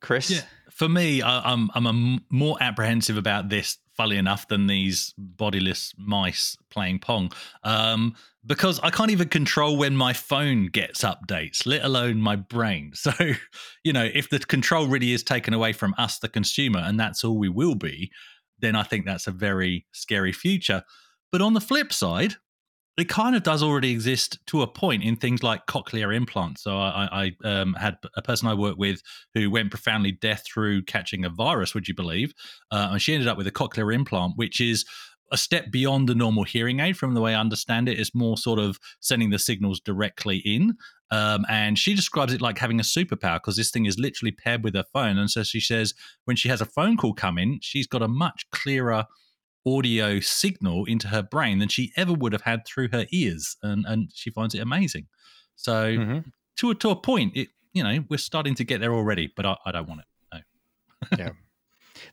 [0.00, 0.30] Chris.
[0.30, 0.42] Yeah.
[0.70, 5.12] For me, I, I'm I'm a m- more apprehensive about this, funnily enough, than these
[5.18, 7.32] bodiless mice playing pong,
[7.64, 12.92] um, because I can't even control when my phone gets updates, let alone my brain.
[13.00, 13.12] So,
[13.84, 17.24] you know, if the control really is taken away from us, the consumer, and that's
[17.24, 18.10] all we will be,
[18.58, 20.82] then I think that's a very scary future.
[21.32, 22.34] But on the flip side,
[22.96, 26.62] it kind of does already exist to a point in things like cochlear implants.
[26.62, 29.00] So I, I um, had a person I work with
[29.34, 31.74] who went profoundly deaf through catching a virus.
[31.74, 32.34] Would you believe?
[32.70, 34.84] Uh, and she ended up with a cochlear implant, which is
[35.30, 36.96] a step beyond the normal hearing aid.
[36.96, 40.76] From the way I understand it, it's more sort of sending the signals directly in.
[41.12, 44.62] Um, and she describes it like having a superpower because this thing is literally paired
[44.64, 45.18] with her phone.
[45.18, 45.92] And so she says
[46.24, 49.06] when she has a phone call come in, she's got a much clearer
[49.66, 53.84] audio signal into her brain than she ever would have had through her ears, and
[53.86, 55.06] and she finds it amazing.
[55.56, 56.32] So Mhm.
[56.56, 59.44] to a to a point, it you know we're starting to get there already, but
[59.44, 60.06] I, I don't want it.
[61.18, 61.30] No.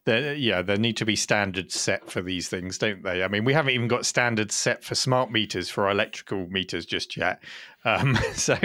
[0.05, 3.23] There, yeah, there need to be standards set for these things, don't they?
[3.23, 6.85] I mean, we haven't even got standards set for smart meters for our electrical meters
[6.85, 7.41] just yet.
[7.85, 8.57] Um, so,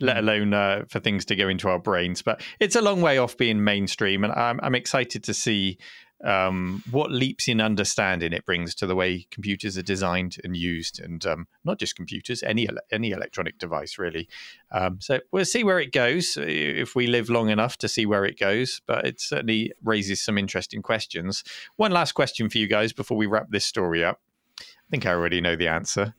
[0.00, 2.22] let alone uh, for things to go into our brains.
[2.22, 5.78] But it's a long way off being mainstream, and I'm, I'm excited to see
[6.24, 11.00] um, what leaps in understanding it brings to the way computers are designed and used,
[11.00, 14.28] and um, not just computers, any any electronic device really.
[14.70, 18.04] Um, so we'll see where it goes uh, if we live long enough to see
[18.04, 18.82] where it goes.
[18.86, 21.42] But it certainly raises some interesting questions.
[21.76, 24.20] One last question for you guys before we wrap this story up.
[24.60, 26.14] I think I already know the answer.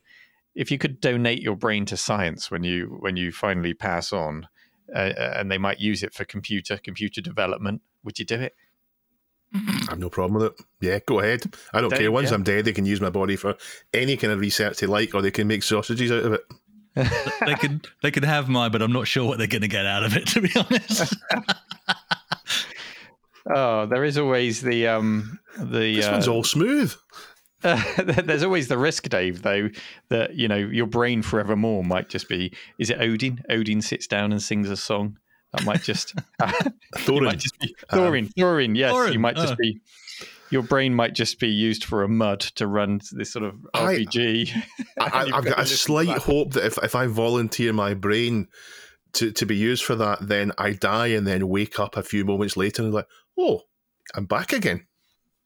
[0.54, 4.48] If you could donate your brain to science when you when you finally pass on,
[4.94, 8.56] uh, and they might use it for computer computer development, would you do it?
[9.54, 10.64] I have no problem with it.
[10.80, 11.44] Yeah, go ahead.
[11.74, 12.10] I don't Don't- care.
[12.10, 12.36] Once yeah.
[12.36, 13.56] I'm dead, they can use my body for
[13.92, 16.40] any kind of research they like, or they can make sausages out of it.
[17.46, 19.86] they could they could have mine, but I'm not sure what they're going to get
[19.86, 20.26] out of it.
[20.32, 21.14] To be honest,
[23.54, 26.94] Oh, there is always the um the This uh, one's all smooth.
[27.62, 29.68] there's always the risk, Dave, though,
[30.10, 32.52] that you know your brain forevermore might just be.
[32.78, 33.42] Is it Odin?
[33.50, 35.18] Odin sits down and sings a song.
[35.52, 36.14] That might just.
[36.40, 36.46] you
[36.96, 37.24] Thorin.
[37.24, 38.32] might just be Thorin.
[38.34, 39.56] Thorin, yes, you might just uh.
[39.58, 39.80] be.
[40.50, 43.96] Your brain might just be used for a mud to run this sort of I-
[43.96, 44.52] RPG.
[45.00, 46.18] I, You've I've got a slight that.
[46.18, 48.48] hope that if, if I volunteer my brain
[49.14, 52.26] to, to be used for that, then I die and then wake up a few
[52.26, 53.06] moments later and like,
[53.38, 53.62] oh,
[54.14, 54.86] I'm back again.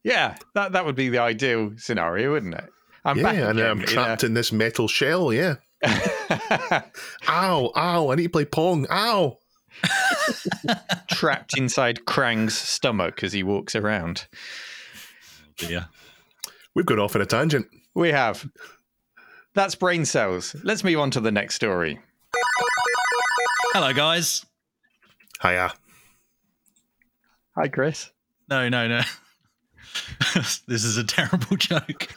[0.03, 2.69] Yeah, that that would be the ideal scenario, wouldn't it?
[3.05, 5.31] I'm yeah, back and then I'm again in trapped in this metal shell.
[5.31, 5.55] Yeah.
[7.29, 8.87] Ow, ow, I need to play Pong.
[8.89, 9.37] Ow.
[11.09, 14.27] Trapped inside Krang's stomach as he walks around.
[15.63, 15.85] Oh, yeah.
[16.75, 17.67] We've gone off on a tangent.
[17.95, 18.47] We have.
[19.55, 20.55] That's brain cells.
[20.63, 21.99] Let's move on to the next story.
[23.73, 24.45] Hello, guys.
[25.41, 25.73] Hiya.
[27.55, 28.11] Hi, Chris.
[28.49, 29.01] No, no, no.
[30.67, 32.15] this is a terrible joke.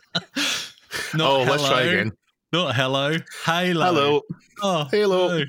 [1.14, 2.12] Not oh, let's try hello, again.
[2.52, 3.16] Not hello.
[3.46, 3.84] Halo.
[3.84, 4.20] Hello.
[4.62, 5.38] Oh, Halo.
[5.38, 5.44] no.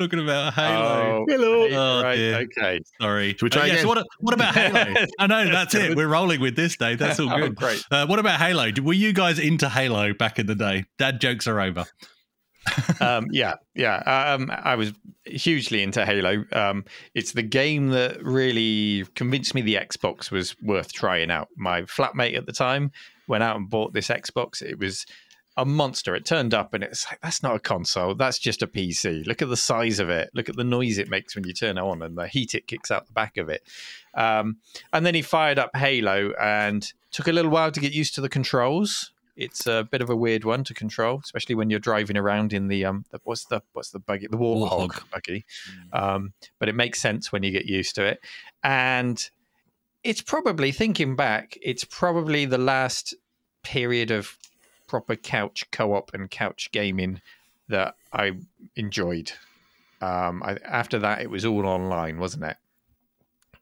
[0.00, 0.78] Talking about Halo.
[0.78, 1.68] Oh, Hello.
[1.70, 2.16] Oh, right.
[2.16, 2.36] dear.
[2.56, 2.80] Okay.
[2.98, 3.32] Sorry.
[3.32, 3.88] Should we try Uh, yes, again?
[3.88, 4.94] what, what about Halo?
[5.18, 5.94] I know, that's it.
[5.94, 6.98] We're rolling with this, Dave.
[6.98, 7.54] That's all Oh, good.
[7.54, 7.84] great.
[7.90, 8.70] Uh, what about Halo?
[8.82, 10.84] Were you guys into Halo back in the day?
[10.98, 11.84] Dad jokes are over.
[13.00, 13.96] um, yeah, yeah.
[13.98, 14.94] Um, I was
[15.26, 16.44] hugely into Halo.
[16.52, 21.48] Um, it's the game that really convinced me the Xbox was worth trying out.
[21.58, 22.90] My flatmate at the time
[23.28, 24.62] went out and bought this Xbox.
[24.62, 25.04] It was
[25.60, 26.14] a monster.
[26.14, 28.14] It turned up and it's like, that's not a console.
[28.14, 29.26] That's just a PC.
[29.26, 30.30] Look at the size of it.
[30.32, 32.66] Look at the noise it makes when you turn it on and the heat it
[32.66, 33.62] kicks out the back of it.
[34.14, 34.56] Um,
[34.94, 38.22] and then he fired up Halo and took a little while to get used to
[38.22, 39.12] the controls.
[39.36, 42.68] It's a bit of a weird one to control, especially when you're driving around in
[42.68, 43.06] the um.
[43.10, 44.26] The, what's the what's the buggy?
[44.26, 45.10] The warthog, Warthog.
[45.10, 45.46] buggy.
[45.94, 48.20] Um, but it makes sense when you get used to it,
[48.62, 49.30] and
[50.04, 51.56] it's probably thinking back.
[51.62, 53.14] It's probably the last
[53.62, 54.36] period of
[54.90, 57.20] proper couch co-op and couch gaming
[57.68, 58.32] that I
[58.74, 59.30] enjoyed.
[60.00, 62.56] Um, I, after that, it was all online, wasn't it?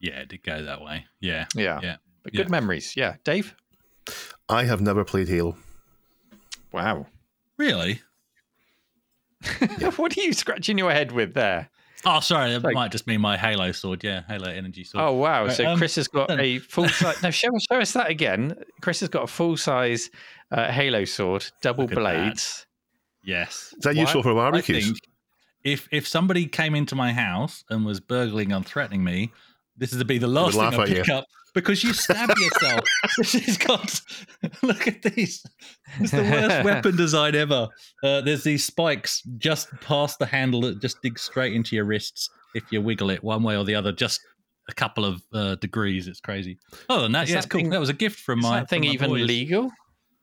[0.01, 1.05] Yeah, it did go that way.
[1.21, 1.45] Yeah.
[1.55, 1.81] Yeah.
[1.83, 1.97] Yeah.
[2.23, 2.51] But good Yeah.
[2.51, 2.95] memories.
[2.97, 3.17] Yeah.
[3.25, 3.55] Dave?
[4.49, 5.59] I have never played Halo.
[6.73, 7.05] Wow.
[7.59, 8.01] Really?
[9.97, 11.69] what are you scratching your head with there?
[12.05, 12.53] Oh, sorry.
[12.53, 14.05] That Like- might just mean my Halo sword.
[14.05, 15.05] Yeah, Halo energy sword.
[15.05, 15.47] Oh, wow.
[15.47, 17.23] Right, So um, Chris has got a full size.
[17.23, 18.55] No, show, show us that again.
[18.81, 20.11] Chris has got a full size
[20.53, 22.01] uh, Halo sword, double Look at that.
[22.01, 22.67] blades.
[23.25, 23.75] yes.
[23.77, 24.85] Is that Why- useful for I barbecues?
[24.87, 24.99] think
[25.65, 29.33] if if somebody came into my house and was burgling and threatening me,
[29.79, 31.15] this is to be the last thing I pick you.
[31.15, 32.81] up because you stab yourself.
[33.25, 34.01] She's got.
[34.63, 35.45] Look at these.
[36.01, 37.69] It's the worst weapon design ever.
[38.03, 42.29] Uh, there's these spikes just past the handle that just dig straight into your wrists
[42.55, 43.93] if you wiggle it one way or the other.
[43.93, 44.21] Just
[44.69, 46.09] a couple of uh, degrees.
[46.09, 46.59] It's crazy.
[46.89, 47.69] Oh, and that, Is yeah, that cool.
[47.71, 49.27] that was a gift from Is my that thing from my even boys.
[49.27, 49.71] legal?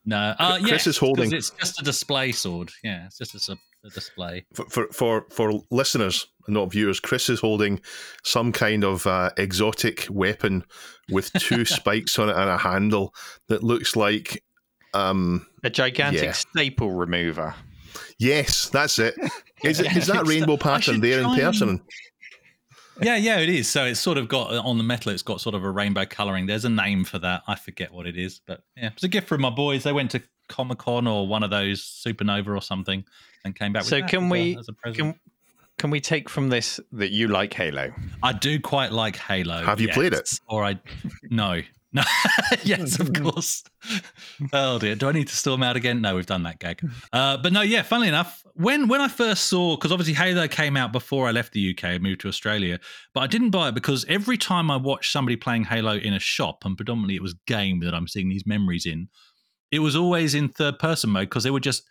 [0.05, 2.71] No, uh, Chris yeah, is 'cause holding- It's just a display sword.
[2.83, 3.57] Yeah, it's just a
[3.93, 4.45] display.
[4.53, 7.81] For, for for for listeners, not viewers, Chris is holding
[8.23, 10.63] some kind of uh, exotic weapon
[11.09, 13.13] with two spikes on it and a handle
[13.47, 14.43] that looks like.
[14.93, 16.31] Um, A gigantic Yeah.
[16.31, 17.53] staple remover.
[18.17, 19.15] yes, that's it.
[19.63, 21.81] Is it is Yeah, that rainbow pattern there in try and- person?
[23.01, 23.69] Yeah, yeah, it is.
[23.69, 25.11] So it's sort of got on the metal.
[25.11, 26.45] It's got sort of a rainbow coloring.
[26.45, 27.43] There's a name for that.
[27.47, 29.83] I forget what it is, but yeah, it's a gift from my boys.
[29.83, 33.03] They went to Comic Con or one of those Supernova or something,
[33.43, 33.83] and came back.
[33.83, 34.97] So with can we- as a present.
[34.97, 35.19] Can,
[35.77, 37.91] can we take from this that you like Halo?
[38.23, 39.61] I do quite like Halo.
[39.61, 40.21] Have you played it?
[40.31, 40.39] yes.
[40.47, 40.79] Or I
[41.29, 41.61] no.
[41.95, 42.03] No.
[42.63, 43.63] yes, of course.
[44.51, 44.95] Oh dear.
[44.95, 46.01] Do I need to storm out again?
[46.01, 46.81] No, we've done that gag.
[47.13, 50.75] Uh, but no, yeah, funnily enough, when when I first saw because obviously Halo came
[50.75, 52.81] out before I left the UK and moved to Australia,
[53.13, 56.19] but I didn't buy it because every time I watched somebody playing Halo in a
[56.19, 59.07] shop, and predominantly it was game that I'm seeing these memories in,
[59.71, 61.83] it was always in third person mode because they were just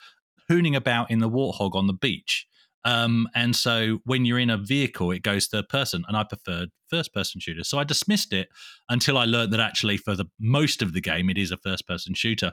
[0.50, 2.46] hooning about in the warthog on the beach.
[2.84, 6.70] Um, and so when you're in a vehicle, it goes third person, and I preferred
[6.90, 7.68] first person shooters.
[7.68, 8.48] So I dismissed it
[8.88, 11.86] until I learned that actually for the most of the game, it is a first
[11.86, 12.52] person shooter.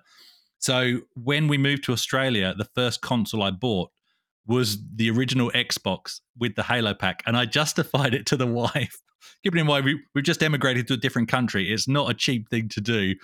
[0.59, 3.89] So when we moved to Australia, the first console I bought
[4.45, 9.01] was the original Xbox with the Halo pack, and I justified it to the wife.
[9.43, 12.49] Given in mind we, we've just emigrated to a different country, it's not a cheap
[12.49, 13.15] thing to do.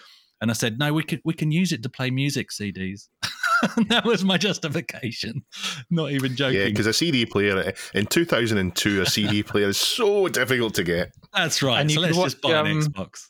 [0.42, 3.08] And I said, no, we can we can use it to play music CDs.
[3.76, 5.44] And that was my justification.
[5.90, 6.60] Not even joking.
[6.60, 11.12] Yeah, because a CD player in 2002, a CD player is so difficult to get.
[11.34, 11.80] That's right.
[11.82, 13.30] And you so could let's just watch, buy an um, Xbox.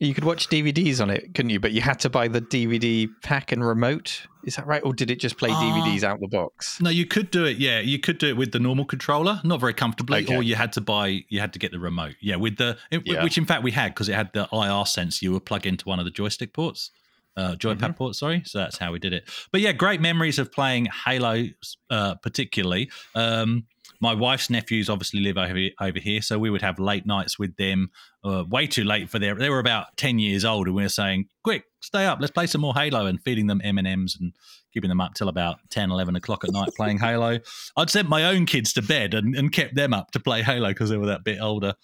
[0.00, 1.60] You could watch DVDs on it, couldn't you?
[1.60, 4.22] But you had to buy the DVD pack and remote.
[4.44, 4.82] Is that right?
[4.84, 5.60] Or did it just play Ah.
[5.62, 6.80] DVDs out the box?
[6.80, 7.58] No, you could do it.
[7.58, 10.34] Yeah, you could do it with the normal controller, not very comfortably, Okay.
[10.36, 12.16] or you had to buy, you had to get the remote.
[12.20, 13.22] Yeah, with the it- Yeah.
[13.22, 15.24] which in fact we had because it had the IR sensor.
[15.24, 16.90] You would plug into one of the joystick ports,
[17.36, 18.12] uh, joypad Mm-hmm.
[18.12, 19.28] Sorry, so that's how we did it.
[19.52, 21.44] But yeah, great memories of playing Halo,
[21.90, 22.90] uh, particularly.
[23.14, 23.66] Um,
[24.00, 27.38] my wife's nephews obviously live over here, over here, so we would have late nights
[27.38, 27.90] with them.
[28.22, 29.34] Uh, way too late for their.
[29.34, 32.46] They were about ten years old, and we were saying, "Quick, stay up, let's play
[32.46, 34.32] some more Halo," and feeding them M and M's and
[34.74, 37.38] keeping them up till about 10, 11 o'clock at night playing Halo.
[37.76, 40.68] I'd sent my own kids to bed and, and kept them up to play Halo
[40.68, 41.74] because they were that bit older.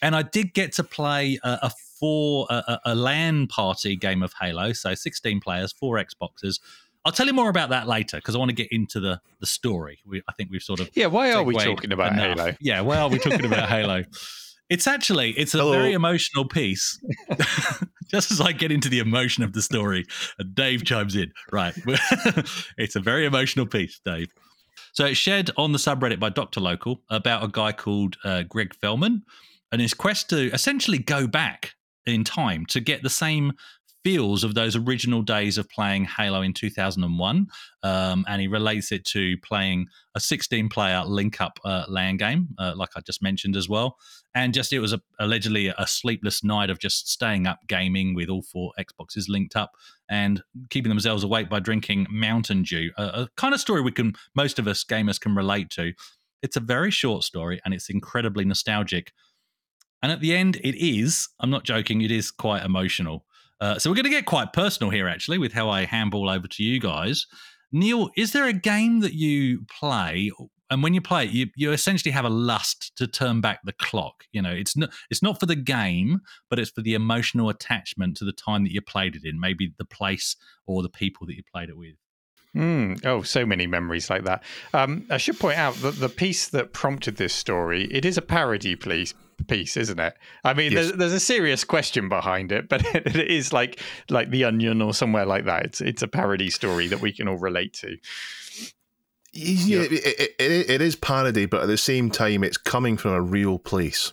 [0.00, 4.22] And I did get to play a, a four a, a- a LAN party game
[4.22, 6.60] of Halo, so sixteen players, four Xboxes.
[7.04, 9.46] I'll tell you more about that later because I want to get into the the
[9.46, 10.00] story.
[10.04, 12.38] We, I think we've sort of Yeah, why are we talking about enough.
[12.38, 12.54] Halo?
[12.60, 14.04] Yeah, why are we talking about Halo?
[14.70, 15.72] It's actually it's a Hello.
[15.72, 17.02] very emotional piece.
[18.10, 20.04] just as I get into the emotion of the story,
[20.38, 21.32] and Dave chimes in.
[21.50, 21.74] Right,
[22.76, 24.28] it's a very emotional piece, Dave.
[24.92, 28.74] So it's shared on the subreddit by Doctor Local about a guy called uh, Greg
[28.82, 29.22] Fellman
[29.72, 31.74] and his quest to essentially go back
[32.08, 33.52] in time to get the same
[34.04, 37.46] feels of those original days of playing Halo in 2001.
[37.82, 42.48] Um, and he relates it to playing a 16 player link up uh, LAN game,
[42.58, 43.96] uh, like I just mentioned as well.
[44.34, 48.28] And just it was a, allegedly a sleepless night of just staying up gaming with
[48.28, 49.72] all four Xboxes linked up
[50.08, 54.14] and keeping themselves awake by drinking Mountain Dew, a, a kind of story we can,
[54.34, 55.92] most of us gamers can relate to.
[56.42, 59.12] It's a very short story and it's incredibly nostalgic.
[60.02, 63.24] And at the end, it is, I'm not joking, it is quite emotional.
[63.60, 66.46] Uh, so we're going to get quite personal here, actually, with how I handball over
[66.46, 67.26] to you guys.
[67.72, 70.30] Neil, is there a game that you play,
[70.70, 73.72] and when you play it, you, you essentially have a lust to turn back the
[73.72, 74.24] clock?
[74.32, 78.16] You know, it's not it's not for the game, but it's for the emotional attachment
[78.18, 81.34] to the time that you played it in, maybe the place or the people that
[81.34, 81.96] you played it with.
[82.56, 84.42] Mm, oh, so many memories like that.
[84.72, 88.22] Um, I should point out that the piece that prompted this story it is a
[88.22, 89.12] parody piece,
[89.44, 90.14] piece, isn't it?
[90.44, 90.86] I mean, yes.
[90.86, 94.94] there's, there's a serious question behind it, but it is like like the Onion or
[94.94, 95.64] somewhere like that.
[95.64, 97.96] It's it's a parody story that we can all relate to.
[99.32, 103.12] Yeah, it, it, it, it is parody, but at the same time, it's coming from
[103.12, 104.12] a real place.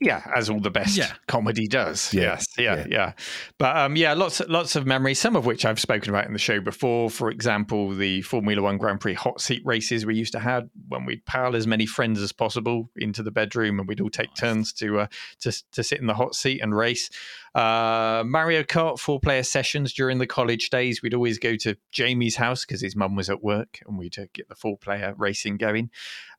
[0.00, 1.12] Yeah, as all the best yeah.
[1.28, 2.12] comedy does.
[2.14, 2.22] Yeah.
[2.22, 3.12] Yes, yeah, yeah, yeah.
[3.58, 5.20] But um, yeah, lots, lots of memories.
[5.20, 7.10] Some of which I've spoken about in the show before.
[7.10, 11.04] For example, the Formula One Grand Prix hot seat races we used to have when
[11.04, 14.40] we'd pile as many friends as possible into the bedroom, and we'd all take nice.
[14.40, 15.06] turns to uh,
[15.40, 17.10] to to sit in the hot seat and race.
[17.54, 21.02] Uh, Mario Kart four player sessions during the college days.
[21.02, 24.26] We'd always go to Jamie's house because his mum was at work, and we'd uh,
[24.32, 25.90] get the four player racing going.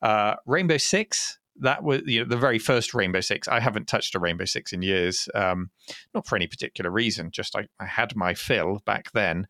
[0.02, 3.48] Uh, Rainbow Six that was you know the very first Rainbow Six.
[3.48, 5.70] I haven't touched a Rainbow Six in years, um,
[6.14, 7.32] not for any particular reason.
[7.32, 9.48] Just I, I had my fill back then.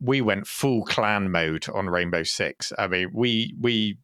[0.00, 2.72] We went full clan mode on Rainbow Six.
[2.78, 3.98] I mean, we we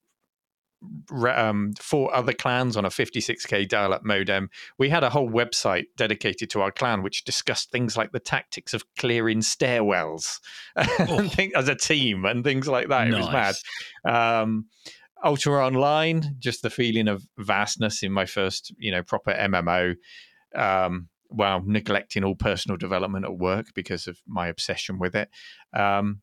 [1.27, 4.51] um, four other clans on a 56k dial-up modem.
[4.79, 8.75] We had a whole website dedicated to our clan, which discussed things like the tactics
[8.75, 10.41] of clearing stairwells
[10.77, 11.31] oh.
[11.55, 13.09] as a team and things like that.
[13.09, 13.15] Nice.
[13.15, 13.31] It was
[14.05, 14.43] mad.
[14.43, 14.67] Um,
[15.25, 19.95] Ultima Online, just the feeling of vastness in my first, you know, proper MMO,
[20.55, 25.29] um, while neglecting all personal development at work because of my obsession with it.
[25.73, 26.21] Um,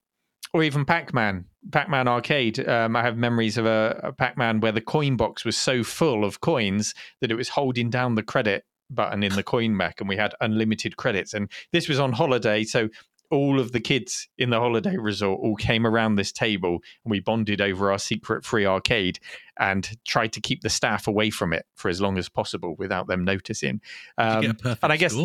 [0.53, 2.67] or even Pac-Man, Pac-Man Arcade.
[2.67, 6.23] Um, I have memories of a, a Pac-Man where the coin box was so full
[6.23, 10.09] of coins that it was holding down the credit button in the coin mech, and
[10.09, 11.33] we had unlimited credits.
[11.33, 12.89] And this was on holiday, so
[13.31, 17.19] all of the kids in the holiday resort all came around this table and we
[17.19, 19.19] bonded over our secret free arcade
[19.59, 23.07] and tried to keep the staff away from it for as long as possible without
[23.07, 23.81] them noticing.
[24.17, 25.15] Um, and I guess.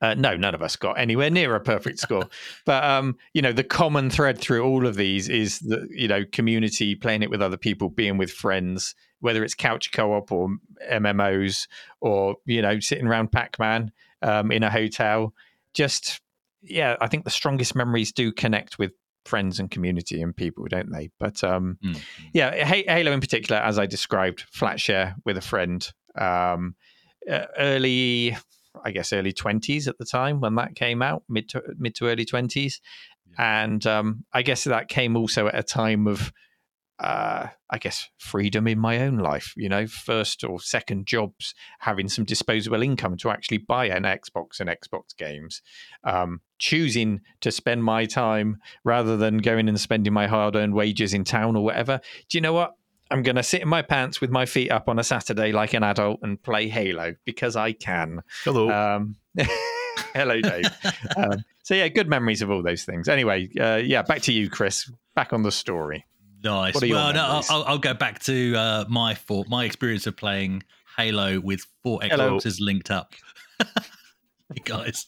[0.00, 2.28] Uh, no, none of us got anywhere near a perfect score.
[2.64, 6.24] but um, you know, the common thread through all of these is the you know
[6.32, 10.48] community, playing it with other people, being with friends, whether it's couch co-op or
[10.90, 11.68] MMOs
[12.00, 15.32] or you know sitting around Pac-Man um, in a hotel.
[15.74, 16.20] Just
[16.62, 18.92] yeah, I think the strongest memories do connect with
[19.24, 21.10] friends and community and people, don't they?
[21.18, 22.00] But um, mm-hmm.
[22.32, 26.74] yeah, Halo in particular, as I described, flat share with a friend, um,
[27.58, 28.36] early,
[28.84, 32.06] I guess, early twenties at the time when that came out, mid to mid to
[32.06, 32.80] early twenties,
[33.38, 33.64] yeah.
[33.64, 36.32] and um, I guess that came also at a time of
[37.00, 42.08] uh, I guess, freedom in my own life, you know, first or second jobs, having
[42.08, 45.62] some disposable income to actually buy an Xbox and Xbox games,
[46.04, 51.14] um, choosing to spend my time rather than going and spending my hard earned wages
[51.14, 52.00] in town or whatever.
[52.28, 52.74] Do you know what?
[53.10, 55.72] I'm going to sit in my pants with my feet up on a Saturday like
[55.74, 58.22] an adult and play Halo because I can.
[58.44, 58.70] Hello.
[58.70, 59.16] Um,
[60.14, 60.64] hello, Dave.
[61.16, 63.08] um, so, yeah, good memories of all those things.
[63.08, 64.90] Anyway, uh, yeah, back to you, Chris.
[65.14, 66.04] Back on the story.
[66.42, 66.80] Nice.
[66.80, 70.62] Well, no, I'll, I'll, go back to uh, my four, my experience of playing
[70.96, 73.14] Halo with four Xboxes linked up.
[74.64, 75.06] guys,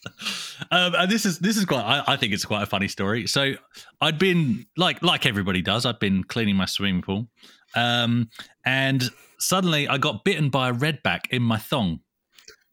[0.71, 1.83] um, and this is this is quite.
[1.83, 3.27] I, I, think it's quite a funny story.
[3.27, 3.55] So
[4.01, 5.87] I'd been like like everybody does.
[5.87, 7.29] I'd been cleaning my swimming pool,
[7.75, 8.29] um,
[8.65, 12.01] and suddenly I got bitten by a redback in my thong.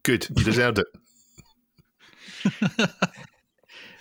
[0.04, 0.88] Good, you deserved it.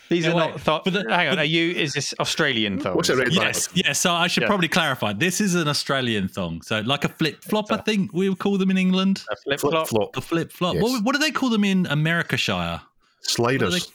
[0.09, 0.85] These yeah, are wait, not thought.
[0.85, 1.73] The, hang on, are you?
[1.73, 2.95] Is this Australian thong?
[2.95, 3.99] What's a red Yes, yes.
[3.99, 4.49] So I should yeah.
[4.49, 5.13] probably clarify.
[5.13, 6.63] This is an Australian thong.
[6.63, 9.25] So like a flip flop, I think we would call them in England.
[9.31, 10.17] A flip flop.
[10.17, 10.75] A flip flop.
[10.75, 10.83] Yes.
[10.83, 12.83] What, what, do they call them in Americashire?
[13.23, 13.91] Sliders.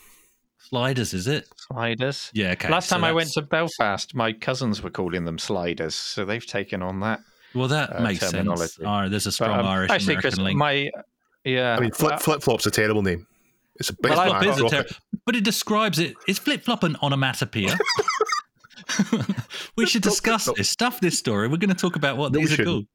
[0.60, 1.48] Sliders, is it?
[1.56, 2.32] Sliders.
[2.34, 2.52] Yeah.
[2.52, 2.70] Okay.
[2.70, 3.10] Last so time that's...
[3.10, 7.20] I went to Belfast, my cousins were calling them sliders, so they've taken on that.
[7.54, 8.80] Well, that uh, makes sense.
[8.80, 10.58] All right, there's a strong but, um, Irish actually, American Chris, link.
[10.58, 10.90] My
[11.44, 13.28] yeah, I mean, flip flip flop's a terrible name.
[13.82, 14.86] It's a bit Well, I- a is a ter-
[15.26, 16.12] but it describes it.
[16.12, 16.18] it.
[16.28, 17.78] Is flip flop an onomatopoeia?
[19.78, 20.70] we should discuss this.
[20.70, 21.48] Stuff this story.
[21.48, 22.68] We're going to talk about what No, these are shouldn't.
[22.76, 22.86] called.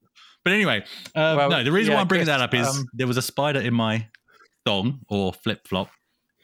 [0.44, 0.84] But anyway,
[1.14, 1.64] um, Well, no.
[1.64, 3.60] The reason yeah, why I'm bringing Chris, that up is um, there was a spider
[3.60, 4.06] in my
[4.64, 5.90] thong or flip flop,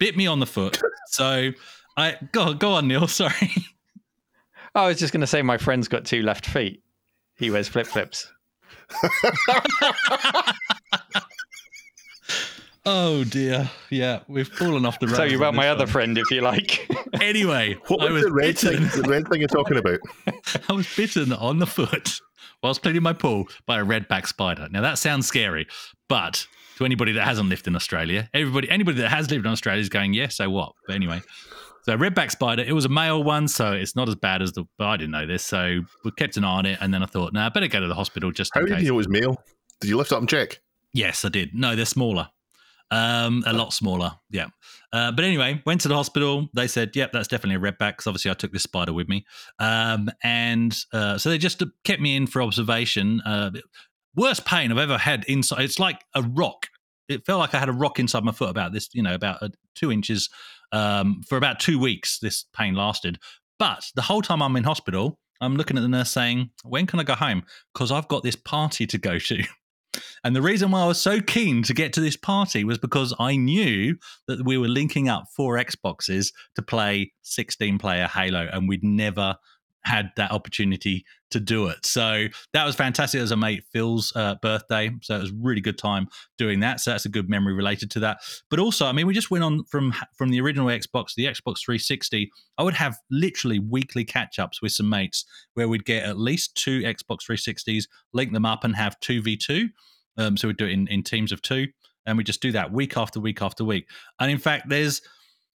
[0.00, 0.80] bit me on the foot.
[1.08, 1.50] So
[1.96, 3.06] I go go on, Neil.
[3.22, 3.52] Sorry.
[4.74, 6.82] I was just going to say my friend's got two left feet.
[7.36, 8.32] He wears flip flips.
[12.84, 13.70] Oh dear.
[13.90, 15.16] Yeah, we've fallen off the road.
[15.16, 16.88] Tell you about my this other friend if you like.
[17.20, 18.88] Anyway, What I was, was the red bitten.
[18.88, 19.02] thing?
[19.02, 20.00] The red thing you're talking about?
[20.68, 22.18] I was bitten on the foot
[22.62, 24.66] whilst cleaning my pool by a redback spider.
[24.70, 25.68] Now that sounds scary,
[26.08, 26.46] but
[26.78, 29.90] to anybody that hasn't lived in Australia, everybody, anybody that has lived in Australia is
[29.90, 30.72] going, yeah, so what?
[30.86, 31.20] But anyway,
[31.82, 34.64] so redback spider, it was a male one, so it's not as bad as the.
[34.78, 37.06] But I didn't know this, so we kept an eye on it, and then I
[37.06, 38.96] thought, nah, I better go to the hospital just How in did you know it
[38.96, 39.36] was male?
[39.80, 40.60] Did you lift up and check?
[40.94, 41.54] Yes, I did.
[41.54, 42.28] No, they're smaller.
[42.92, 44.12] Um, a lot smaller.
[44.30, 44.48] Yeah.
[44.92, 46.50] Uh, but anyway, went to the hospital.
[46.54, 49.24] They said, "Yep, that's definitely a redback." Because obviously, I took this spider with me,
[49.58, 53.22] um, and uh, so they just kept me in for observation.
[53.22, 53.52] Uh,
[54.14, 55.62] worst pain I've ever had inside.
[55.62, 56.66] It's like a rock.
[57.08, 58.50] It felt like I had a rock inside my foot.
[58.50, 60.28] About this, you know, about uh, two inches
[60.70, 62.18] um, for about two weeks.
[62.18, 63.18] This pain lasted,
[63.58, 67.00] but the whole time I'm in hospital, I'm looking at the nurse saying, "When can
[67.00, 69.42] I go home?" Because I've got this party to go to.
[70.24, 73.14] And the reason why I was so keen to get to this party was because
[73.18, 73.96] I knew
[74.28, 79.36] that we were linking up four Xboxes to play 16 player Halo, and we'd never
[79.84, 81.84] had that opportunity to do it.
[81.84, 83.18] So that was fantastic.
[83.18, 84.90] It was a mate Phil's uh, birthday.
[85.02, 86.08] So it was a really good time
[86.38, 86.80] doing that.
[86.80, 88.18] So that's a good memory related to that.
[88.50, 91.64] But also, I mean, we just went on from from the original Xbox, the Xbox
[91.64, 92.30] 360.
[92.58, 95.24] I would have literally weekly catch ups with some mates
[95.54, 99.70] where we'd get at least two Xbox 360s, link them up, and have 2v2.
[100.18, 101.68] Um, so we'd do it in, in teams of two,
[102.06, 103.88] and we just do that week after week after week.
[104.20, 105.00] And in fact, there's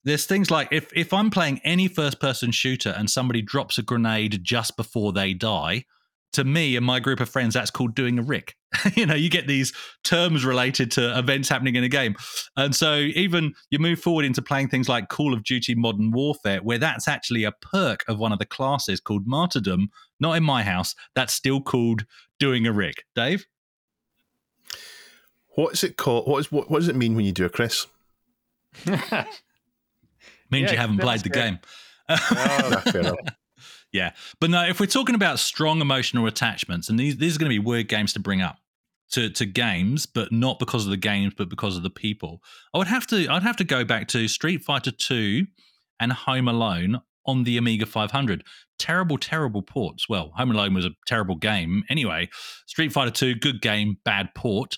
[0.06, 3.84] there's things like if if I'm playing any first person shooter and somebody drops a
[3.84, 5.86] grenade just before they die,
[6.34, 8.56] to me and my group of friends, that's called doing a rick.
[8.95, 12.16] you know, you get these terms related to events happening in a game.
[12.56, 16.62] And so even you move forward into playing things like Call of Duty Modern Warfare,
[16.62, 19.89] where that's actually a perk of one of the classes called Martyrdom,
[20.20, 22.06] not in my house, that's still called
[22.38, 23.06] doing a rick.
[23.16, 23.45] Dave?
[25.56, 26.28] What is it called?
[26.28, 27.88] What is what, what does it mean when you do a Chris?
[30.52, 31.43] Means Yeah, you haven't played the great.
[31.43, 31.60] game.
[32.86, 33.14] Fair.
[33.93, 37.50] Yeah, but no, if we're talking about strong emotional attachments, and these these are going
[37.50, 38.58] to be weird games to bring up
[39.12, 42.41] to to games, but not because of the games, but because of the people.
[42.74, 45.46] I would have to I'd have to go back to Street Fighter Two
[45.98, 48.43] and Home Alone on the Amiga 500.
[48.78, 50.10] Terrible, terrible ports.
[50.10, 52.28] Well, Home Alone was a terrible game anyway.
[52.66, 54.78] Street Fighter Two, good game, bad port.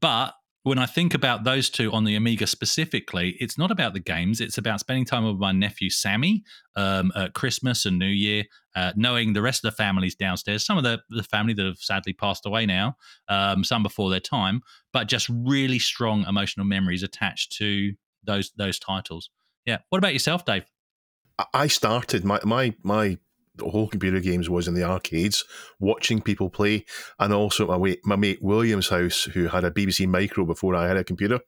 [0.00, 4.00] But when I think about those two on the Amiga specifically, it's not about the
[4.00, 4.40] games.
[4.40, 6.44] It's about spending time with my nephew Sammy
[6.76, 8.44] um, at Christmas and New Year,
[8.76, 10.64] uh, knowing the rest of the families downstairs.
[10.64, 12.96] Some of the, the family that have sadly passed away now,
[13.28, 14.60] um, some before their time,
[14.92, 17.92] but just really strong emotional memories attached to
[18.22, 19.30] those those titles.
[19.64, 19.78] Yeah.
[19.88, 20.64] What about yourself, Dave?
[21.54, 23.16] I- started my my my
[23.60, 25.44] whole computer games was in the arcades,
[25.78, 26.84] watching people play,
[27.18, 30.88] and also my mate, my mate William's house, who had a BBC Micro before I
[30.88, 31.40] had a computer.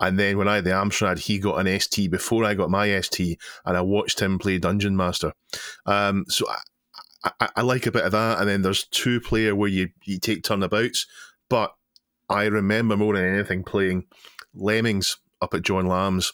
[0.00, 3.00] And then when I had the Amstrad, he got an ST before I got my
[3.00, 5.32] ST, and I watched him play Dungeon Master.
[5.86, 6.46] Um, so
[7.24, 8.38] I, I, I like a bit of that.
[8.38, 11.06] And then there's two player where you you take turnabouts,
[11.48, 11.74] but
[12.28, 14.06] I remember more than anything playing
[14.54, 16.32] Lemmings up at John Lamb's,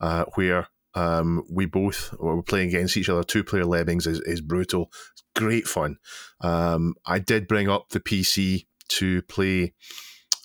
[0.00, 3.22] uh, where um, we both were playing against each other.
[3.22, 4.90] Two player Lemmings is, is brutal.
[5.12, 5.98] It's great fun.
[6.40, 9.74] Um, I did bring up the PC to play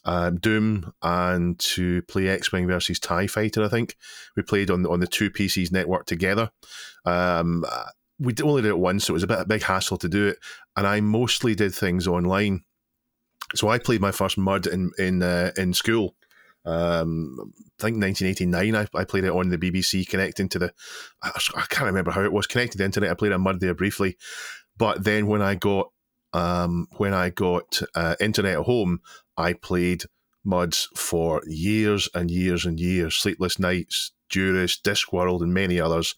[0.05, 3.63] um, Doom and to play X Wing versus Tie Fighter.
[3.63, 3.95] I think
[4.35, 6.51] we played on on the two PCs network together.
[7.03, 7.65] Um,
[8.19, 10.09] we only did it once, so it was a bit of a big hassle to
[10.09, 10.37] do it.
[10.75, 12.63] And I mostly did things online.
[13.55, 16.15] So I played my first Mud in in uh, in school.
[16.65, 17.35] Um,
[17.79, 18.75] I think 1989.
[18.75, 20.73] I, I played it on the BBC, connecting to the.
[21.21, 23.11] I, I can't remember how it was connected to the internet.
[23.11, 24.17] I played a Mud there briefly,
[24.77, 25.89] but then when I got
[26.33, 29.01] um, when I got uh, internet at home,
[29.37, 30.03] I played
[30.43, 33.15] Muds for years and years and years.
[33.15, 36.15] Sleepless Nights, Duris, Discworld, and many others.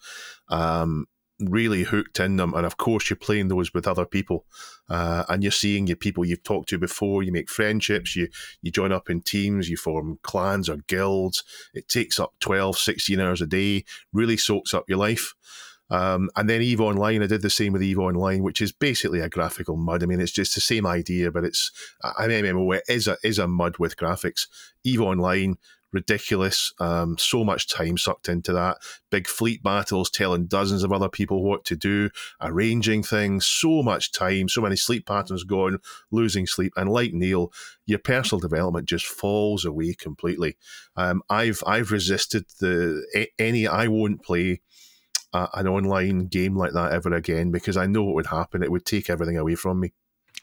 [0.50, 1.06] Um,
[1.40, 4.46] really hooked in them, and of course, you're playing those with other people,
[4.90, 7.24] uh, and you're seeing your people you've talked to before.
[7.24, 8.16] You make friendships.
[8.16, 8.28] You
[8.62, 9.70] you join up in teams.
[9.70, 11.44] You form clans or guilds.
[11.74, 13.86] It takes up 12, 16 hours a day.
[14.14, 15.34] Really soaks up your life.
[15.90, 19.20] Um, and then Eve Online, I did the same with Eve Online, which is basically
[19.20, 20.02] a graphical mud.
[20.02, 21.72] I mean, it's just the same idea, but it's
[22.04, 22.78] an MMO.
[22.78, 24.48] It is a is a mud with graphics.
[24.84, 25.58] Eve Online,
[25.96, 26.72] ridiculous.
[26.80, 28.78] Um, so much time sucked into that.
[29.10, 33.48] Big fleet battles, telling dozens of other people what to do, arranging things.
[33.48, 35.80] So much time, so many sleep patterns gone,
[36.12, 36.74] losing sleep.
[36.76, 37.52] And like Neil,
[37.88, 40.58] your personal development just falls away completely.
[40.96, 43.68] Um, I've I've resisted the any.
[43.68, 44.62] I won't play
[45.54, 48.64] an online game like that ever again because I know what would happen.
[48.64, 49.94] It would take everything away from me.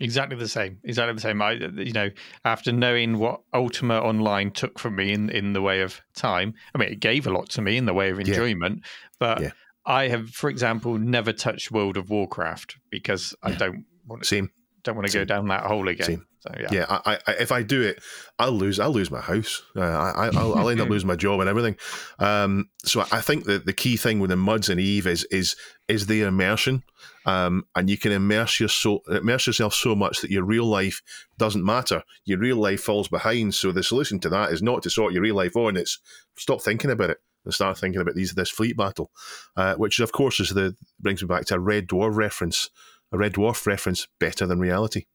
[0.02, 0.78] Exactly the same.
[0.84, 1.40] Exactly the same.
[1.40, 2.10] I, you know,
[2.44, 6.78] after knowing what Ultima Online took from me in, in the way of time, I
[6.78, 8.80] mean, it gave a lot to me in the way of enjoyment,
[9.18, 9.50] but Yeah.
[9.86, 14.50] I have, for example, never touched World of Warcraft because I don't want to, Same.
[14.84, 16.06] don't want to go down that hole again.
[16.06, 16.26] Same.
[16.40, 18.02] So yeah, Yeah, I, I, if I do it,
[18.40, 18.80] I'll lose.
[18.80, 19.62] I'll lose my house.
[19.76, 21.76] Uh, I, I- I'll, I'll end up losing my job and everything.
[22.18, 25.54] Um, so I think that the key thing with the muds and Eve is is
[25.88, 26.82] is the immersion,
[27.26, 31.02] um, and you can immerse your so immerse yourself so much that your real life
[31.38, 32.02] doesn't matter.
[32.24, 33.54] Your real life falls behind.
[33.54, 35.76] So the solution to that is not to sort your real life on.
[35.76, 35.98] It's
[36.36, 39.10] stop thinking about it and start thinking about these this fleet battle,
[39.56, 42.70] uh, which of course is the brings me back to a Red Dwarf reference.
[43.12, 45.06] A Red Dwarf reference better than reality.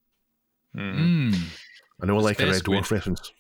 [0.76, 1.36] Mm.
[2.01, 2.84] I know I like a Red Squid.
[2.84, 3.32] Dwarf reference.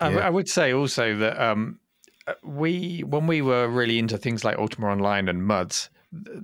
[0.00, 0.26] I, Yeah.
[0.26, 1.80] I would say also that um,
[2.26, 5.95] uh, we, when we were really into things like Ultima Online and MUDs, th-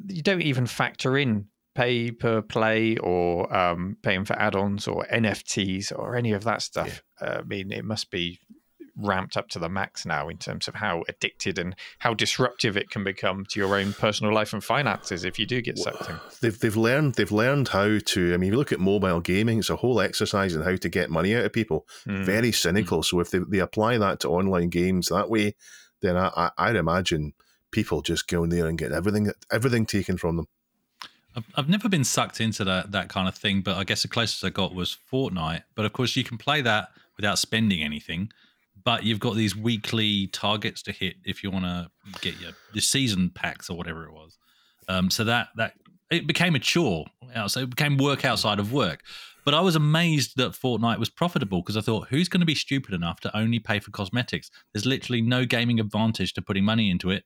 [0.08, 5.92] you don't even factor in pay per play or um, paying for add-ons or NFTs
[5.96, 7.02] or any of that stuff.
[7.20, 8.40] Uh, I mean, it must be
[8.96, 12.90] ramped up to the max now in terms of how addicted and how disruptive it
[12.90, 16.16] can become to your own personal life and finances if you do get sucked in.
[16.40, 18.34] they've they've learned they've learned how to.
[18.34, 20.88] I mean, if you look at mobile gaming, it's a whole exercise in how to
[20.88, 21.86] get money out of people.
[22.06, 22.24] Mm.
[22.24, 23.02] Very cynical.
[23.02, 25.54] So if they, they apply that to online games that way,
[26.02, 27.32] then I, I I'd imagine
[27.72, 30.46] people just go in there and get everything everything taken from them.
[31.34, 34.08] I've, I've never been sucked into that that kind of thing, but I guess the
[34.08, 35.64] closest I got was Fortnite.
[35.74, 38.30] But of course, you can play that without spending anything.
[38.84, 41.88] But you've got these weekly targets to hit if you want to
[42.20, 42.50] get your,
[42.80, 44.38] season packs or whatever it was.
[44.88, 45.74] Um, so that that
[46.10, 47.06] it became a chore.
[47.46, 49.02] So it became work outside of work.
[49.44, 52.54] But I was amazed that Fortnite was profitable because I thought, who's going to be
[52.54, 54.50] stupid enough to only pay for cosmetics?
[54.72, 57.24] There's literally no gaming advantage to putting money into it.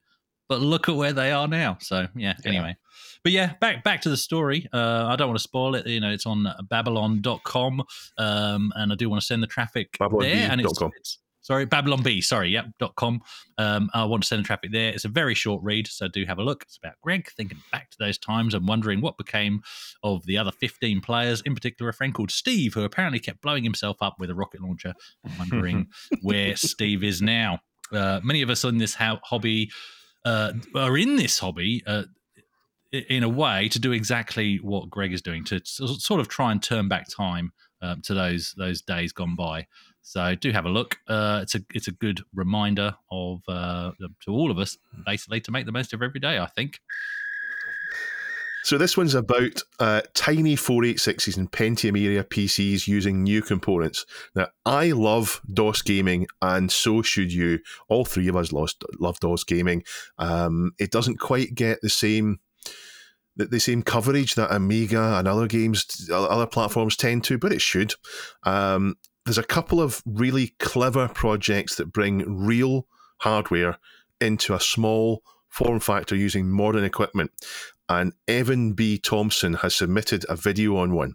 [0.49, 1.79] But look at where they are now.
[1.81, 2.35] So yeah.
[2.45, 2.77] Anyway,
[3.23, 4.69] but yeah, back back to the story.
[4.73, 5.87] Uh, I don't want to spoil it.
[5.87, 7.83] You know, it's on Babylon.com,
[8.19, 10.49] um, and I do want to send the traffic there.
[10.51, 12.21] And it's, it's sorry, Babylon Bee.
[12.21, 12.67] Sorry, yep.
[12.79, 13.21] dot com.
[13.59, 14.91] Um, I want to send the traffic there.
[14.91, 16.63] It's a very short read, so do have a look.
[16.63, 19.63] It's about Greg thinking back to those times and wondering what became
[20.03, 23.65] of the other 15 players, in particular a friend called Steve, who apparently kept blowing
[23.65, 24.95] himself up with a rocket launcher,
[25.25, 25.87] and wondering
[26.23, 27.61] where Steve is now.
[27.93, 29.71] Uh, many of us in this ho- hobby
[30.27, 32.03] uh, are in this hobby uh,
[32.93, 36.63] in a way to do exactly what Greg is doing to sort of try and
[36.63, 39.67] turn back time um, to those those days gone by.
[40.03, 40.99] So do have a look.
[41.09, 43.93] Uh, it's a it's a good reminder of uh,
[44.25, 46.39] to all of us basically to make the most of every day.
[46.39, 46.81] I think.
[48.67, 54.05] So this one's about uh, tiny 486s and Pentium area PCs using new components.
[54.35, 57.61] Now, I love DOS gaming, and so should you.
[57.89, 59.85] All three of us lost, love DOS gaming.
[60.19, 62.41] Um, it doesn't quite get the same
[63.37, 67.95] the, same coverage that Amiga and other games, other platforms tend to, but it should.
[68.43, 72.89] Um, there's a couple of really clever projects that bring real
[73.19, 73.79] hardware
[74.21, 77.31] into a small form factor using modern equipment
[77.89, 78.99] and Evan B.
[78.99, 81.15] Thompson has submitted a video on one.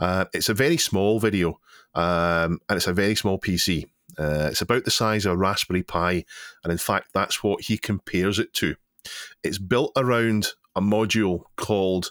[0.00, 1.58] Uh, it's a very small video,
[1.94, 3.84] um, and it's a very small PC.
[4.18, 6.24] Uh, it's about the size of a Raspberry Pi,
[6.62, 8.76] and in fact, that's what he compares it to.
[9.42, 12.10] It's built around a module called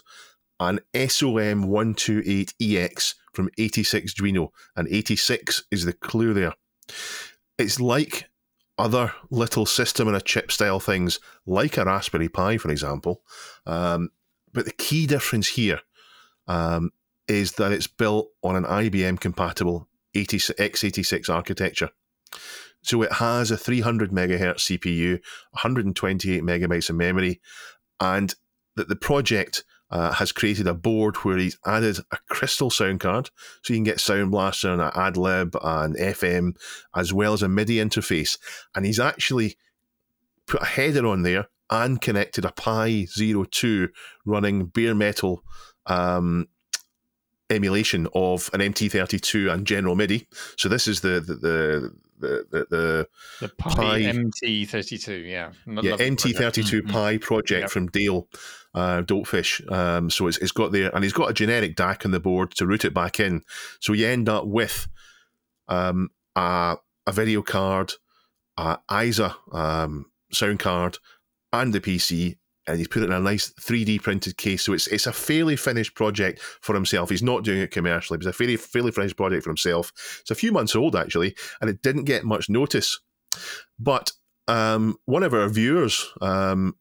[0.60, 6.54] an SOM 128EX from 86Duino, and 86 is the clue there.
[7.58, 8.28] It's like
[8.78, 13.22] other little system and a chip style things, like a Raspberry Pi, for example.
[13.66, 14.10] Um,
[14.52, 15.80] but the key difference here
[16.46, 16.90] um,
[17.28, 21.90] is that it's built on an IBM compatible 80, x86 architecture.
[22.82, 25.12] So it has a 300 megahertz CPU,
[25.52, 27.40] 128 megabytes of memory,
[28.00, 28.34] and
[28.76, 29.64] that the project
[29.94, 33.30] uh, has created a board where he's added a crystal sound card,
[33.62, 36.56] so you can get Sound Blaster and AdLib and FM,
[36.96, 38.36] as well as a MIDI interface.
[38.74, 39.56] And he's actually
[40.46, 43.88] put a header on there and connected a Pi Zero Two
[44.26, 45.44] running bare metal
[45.86, 46.48] um,
[47.48, 50.26] emulation of an MT32 and General MIDI.
[50.58, 51.94] So this is the the the
[52.24, 53.08] the, the, the
[53.40, 55.52] The Pi, Pi- MT32, yeah.
[55.66, 55.96] Not yeah.
[55.96, 56.90] MT32 Mhm.
[56.90, 57.70] Pi project Yep.
[57.70, 58.28] from Dale
[58.74, 59.70] uh, Dopefish.
[59.70, 62.50] Um, so it's, it's got there, and he's got a generic DAC on the board
[62.56, 63.42] to route it back in.
[63.80, 64.88] So you end up with
[65.68, 67.92] um, a, a video card,
[68.56, 70.98] uh, ISA um, sound card
[71.52, 72.36] and the PC,
[72.66, 74.62] and he's put it in a nice 3D printed case.
[74.62, 77.10] So it's it's a fairly finished project for himself.
[77.10, 79.92] He's not doing it commercially, but it's a fairly fairly finished project for himself.
[80.20, 83.00] It's a few months old actually, and it didn't get much notice.
[83.78, 84.12] But
[84.48, 86.76] um, one of our viewers um,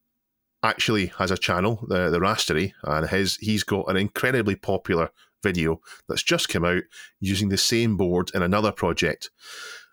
[0.62, 5.10] actually has a channel, the the Rasteri, and his he's got an incredibly popular
[5.44, 6.84] video that's just come out
[7.20, 9.30] using the same board in another project.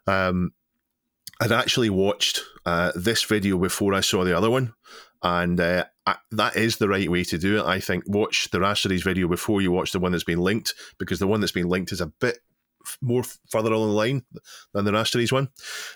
[0.07, 0.53] Um,
[1.41, 4.75] I'd actually watched uh, this video before I saw the other one,
[5.23, 7.65] and uh, I, that is the right way to do it.
[7.65, 11.19] I think watch the Rasteri's video before you watch the one that's been linked, because
[11.19, 12.39] the one that's been linked is a bit
[13.03, 14.23] more further along the line
[14.73, 15.49] than the Rasteri's one.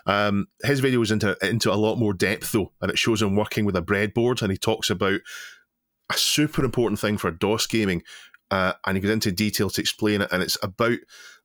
[0.06, 3.36] Um, his video is into into a lot more depth though, and it shows him
[3.36, 5.20] working with a breadboard, and he talks about
[6.12, 8.02] a super important thing for DOS gaming,
[8.50, 10.98] uh, and he goes into detail to explain it, and it's about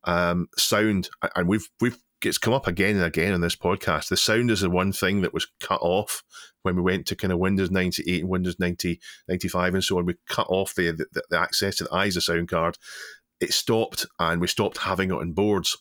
[0.04, 4.10] um, sound, and we've we've it's come up again and again on this podcast.
[4.10, 6.24] The sound is the one thing that was cut off
[6.64, 10.06] when we went to kind of Windows 98 and Windows 90, 95 and so on.
[10.06, 12.78] We cut off the, the, the access to the ISA sound card.
[13.40, 15.78] It stopped and we stopped having it on boards.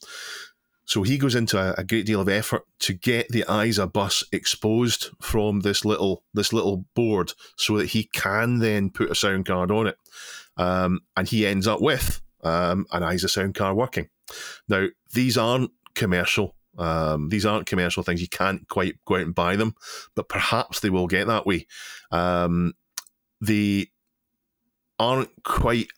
[0.85, 4.25] So he goes into a, a, great deal of effort to get the ISA bus
[4.33, 9.45] exposed from this little this little board so that he can then put a sound
[9.45, 9.99] card on it.
[10.57, 14.09] Um, and he ends up with um, an ISA sound card working.
[14.69, 16.55] Now, these aren't commercial.
[16.79, 18.21] Um, these aren't commercial things.
[18.21, 19.75] You can't quite go out and buy them,
[20.15, 21.67] but perhaps they will get that way.
[22.13, 22.75] Um,
[23.41, 23.89] they
[24.99, 25.89] aren't quite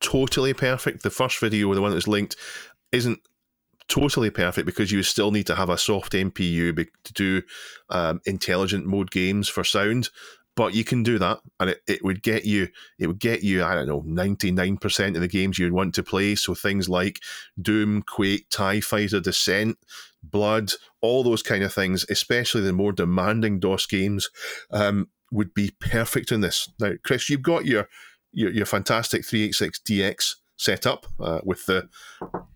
[0.00, 1.02] totally perfect.
[1.02, 2.36] The first video, the one that's linked,
[2.92, 3.18] isn't
[3.88, 7.42] totally perfect because you still need to have a soft MPU to do
[7.90, 10.08] um, intelligent mode games for sound
[10.54, 13.64] but you can do that and it, it would get you it would get you
[13.64, 17.20] i don't know 99% of the games you'd want to play so things like
[17.60, 19.78] doom quake tie fighter descent
[20.22, 24.30] blood all those kind of things especially the more demanding dos games
[24.70, 27.88] um, would be perfect in this now chris you've got your
[28.32, 31.88] your, your fantastic 386 dx set up uh, with the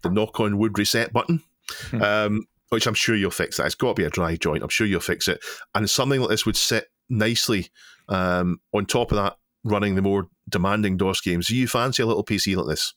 [0.02, 1.42] the knock on wood reset button
[1.90, 2.02] hmm.
[2.02, 3.66] um, which I'm sure you'll fix that.
[3.66, 4.62] It's got to be a dry joint.
[4.62, 5.40] I'm sure you'll fix it.
[5.74, 7.68] And something like this would sit nicely
[8.08, 11.48] um, on top of that, running the more demanding DOS games.
[11.48, 12.94] Do you fancy a little PC like this?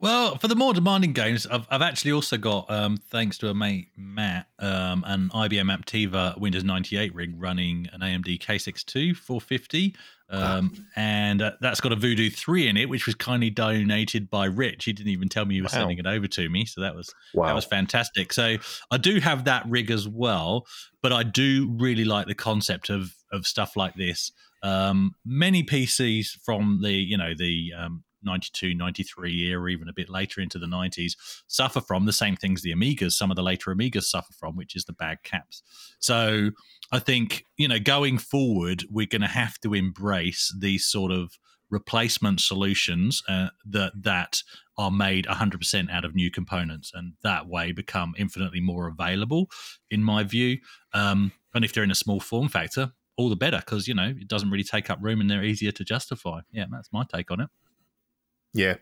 [0.00, 3.54] Well, for the more demanding games, I've, I've actually also got, um, thanks to a
[3.54, 9.96] mate Matt, um, an IBM Aptiva Windows 98 rig running an AMD K62 450.
[10.30, 14.44] Um, and uh, that's got a Voodoo 3 in it, which was kindly donated by
[14.44, 14.84] Rich.
[14.84, 15.80] He didn't even tell me he was wow.
[15.80, 16.64] sending it over to me.
[16.66, 17.46] So that was wow.
[17.46, 18.32] that was fantastic.
[18.32, 18.56] So
[18.90, 20.66] I do have that rig as well,
[21.02, 24.30] but I do really like the concept of of stuff like this.
[24.62, 30.08] Um, many PCs from the you know the um, 92, 93 era, even a bit
[30.08, 31.12] later into the 90s,
[31.46, 34.76] suffer from the same things the Amigas, some of the later Amigas suffer from, which
[34.76, 35.62] is the bad caps.
[35.98, 36.50] So
[36.92, 41.38] I think, you know, going forward, we're going to have to embrace these sort of
[41.70, 44.42] replacement solutions uh, that that
[44.78, 49.50] are made 100% out of new components and that way become infinitely more available
[49.90, 50.58] in my view.
[50.94, 54.14] Um, and if they're in a small form factor all the better because you know
[54.16, 56.40] it doesn't really take up room and they're easier to justify.
[56.52, 57.50] Yeah that's my take on it
[58.54, 58.76] yeah,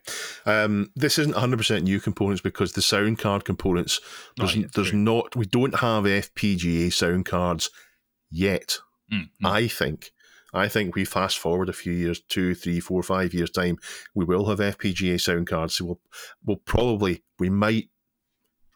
[0.45, 4.01] um, this isn't 100% new components because the sound card components
[4.37, 7.71] there's, oh, yeah, there's not we don't have FPGA sound cards
[8.31, 8.79] yet.
[9.13, 9.47] Mm-hmm.
[9.47, 10.13] I think.
[10.55, 13.77] I think we fast forward a few years, two, three, four, five years time,
[14.15, 15.77] we will have FPGA sound cards.
[15.77, 16.01] So we'll
[16.45, 17.89] we'll probably we might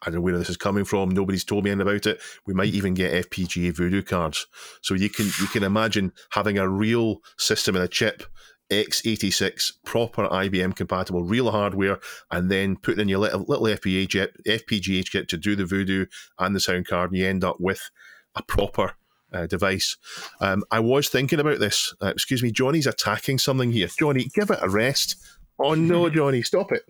[0.01, 1.09] I don't know where this is coming from.
[1.09, 2.21] Nobody's told me anything about it.
[2.45, 4.47] We might even get FPGA Voodoo cards.
[4.81, 8.23] So you can you can imagine having a real system in a chip
[8.71, 11.99] x86 proper IBM compatible real hardware,
[12.31, 16.05] and then putting in your little, little FPGA chip, FPGA chip to do the Voodoo
[16.39, 17.91] and the sound card, and you end up with
[18.35, 18.93] a proper
[19.33, 19.97] uh, device.
[20.39, 21.93] Um, I was thinking about this.
[22.01, 23.89] Uh, excuse me, Johnny's attacking something here.
[23.99, 25.15] Johnny, give it a rest.
[25.59, 26.83] Oh no, Johnny, stop it.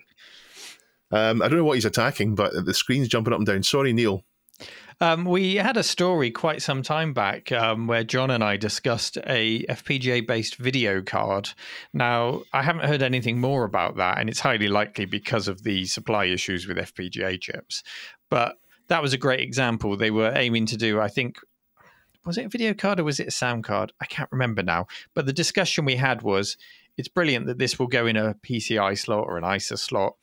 [1.12, 3.64] Um, I don't know what he's attacking, but the screen's jumping up and down.
[3.64, 4.24] Sorry, Neil.
[5.02, 9.18] Um, we had a story quite some time back um, where John and I discussed
[9.26, 11.50] a FPGA based video card.
[11.92, 15.86] Now, I haven't heard anything more about that, and it's highly likely because of the
[15.86, 17.82] supply issues with FPGA chips.
[18.30, 18.58] But
[18.90, 19.98] that was a great example.
[19.98, 21.38] They were aiming to do, I think,
[22.24, 23.92] was it a video card or was it a sound card?
[24.00, 24.86] I can't remember now.
[25.16, 26.58] But the discussion we had was
[26.96, 30.14] it's brilliant that this will go in a PCI slot or an ISA slot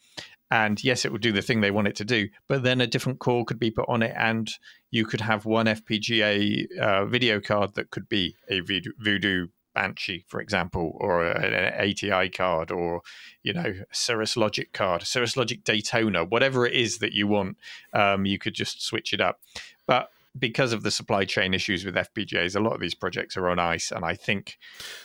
[0.50, 2.86] and yes, it would do the thing they want it to do, but then a
[2.86, 4.50] different core could be put on it, and
[4.90, 10.40] you could have one FPGA uh, video card that could be a Voodoo Banshee, for
[10.40, 13.02] example, or an ATI card, or
[13.42, 17.56] you know, Cirrus Logic card, Cirrus Logic Daytona, whatever it is that you want,
[17.92, 19.40] um, you could just switch it up.
[19.86, 23.48] But because of the supply chain issues with FPGAs, a lot of these projects are
[23.48, 24.58] on ice, and I think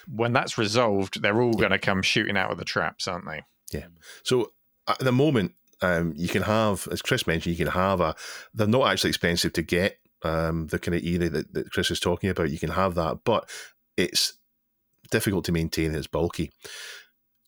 [0.09, 3.43] when that's resolved, they're all going to come shooting out of the traps, aren't they?
[3.71, 3.87] Yeah.
[4.23, 4.53] So
[4.88, 8.15] at the moment, um, you can have, as Chris mentioned, you can have a.
[8.53, 9.97] They're not actually expensive to get.
[10.23, 13.25] Um, the kind of era that, that Chris is talking about, you can have that,
[13.25, 13.49] but
[13.97, 14.34] it's
[15.11, 15.93] difficult to maintain.
[15.93, 16.51] It's bulky.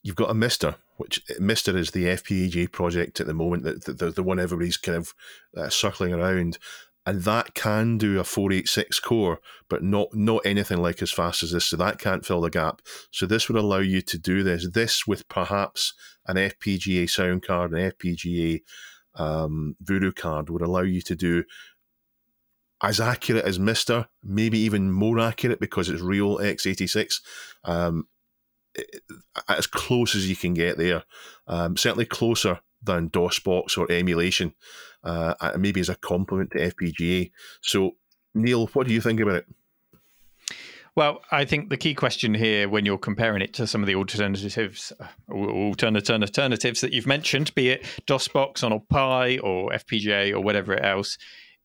[0.03, 3.93] You've got a MiSTer, which MiSTer is the FPGA project at the moment, that the,
[3.93, 5.13] the, the one everybody's kind of
[5.55, 6.57] uh, circling around,
[7.05, 9.39] and that can do a 486 core,
[9.69, 11.65] but not not anything like as fast as this.
[11.65, 12.81] So that can't fill the gap.
[13.11, 14.67] So this would allow you to do this.
[14.71, 15.93] This with perhaps
[16.27, 18.61] an FPGA sound card, an FPGA
[19.15, 21.43] um, Voodoo card would allow you to do
[22.81, 27.21] as accurate as MiSTer, maybe even more accurate because it's real x86.
[27.63, 28.07] Um,
[29.47, 31.03] as close as you can get there.
[31.47, 34.53] Um, certainly closer than DOSBox or emulation,
[35.03, 37.31] uh, maybe as a complement to FPGA.
[37.61, 37.91] So,
[38.33, 39.45] Neil, what do you think about it?
[40.95, 43.95] Well, I think the key question here, when you're comparing it to some of the
[43.95, 50.31] alternatives, uh, alternate alternatives that you've mentioned, be it DOSBox on a Pi or FPGA
[50.31, 51.17] or whatever else,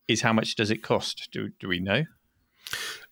[0.09, 1.29] is how much does it cost?
[1.31, 2.05] Do do we know?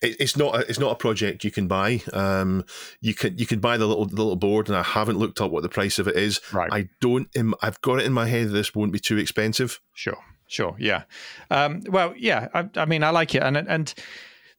[0.01, 2.03] It's not a, it's not a project you can buy.
[2.13, 2.65] Um,
[3.01, 5.51] you can you can buy the little the little board, and I haven't looked up
[5.51, 6.41] what the price of it is.
[6.53, 6.73] Right.
[6.73, 7.29] I don't.
[7.63, 8.51] I've got it in my head.
[8.51, 9.81] This won't be too expensive.
[9.95, 10.19] Sure.
[10.49, 10.75] Sure.
[10.79, 11.03] Yeah.
[11.51, 12.49] Um, well, yeah.
[12.55, 13.95] I, I, mean, I like it, and and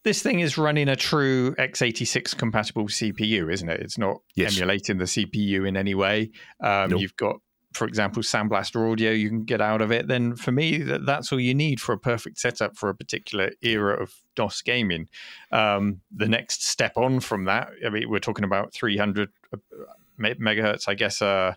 [0.04, 3.82] this thing is running a true x86 compatible CPU, isn't it?
[3.82, 4.58] It's not yes.
[4.58, 6.32] emulating the CPU in any way.
[6.62, 7.02] Um, nope.
[7.02, 7.38] You've got
[7.74, 11.06] for example, Sound Blaster audio you can get out of it, then for me, that,
[11.06, 15.08] that's all you need for a perfect setup for a particular era of DOS gaming.
[15.52, 19.58] Um, the next step on from that, I mean, we're talking about 300 uh,
[20.20, 21.22] megahertz, I guess.
[21.22, 21.54] Uh,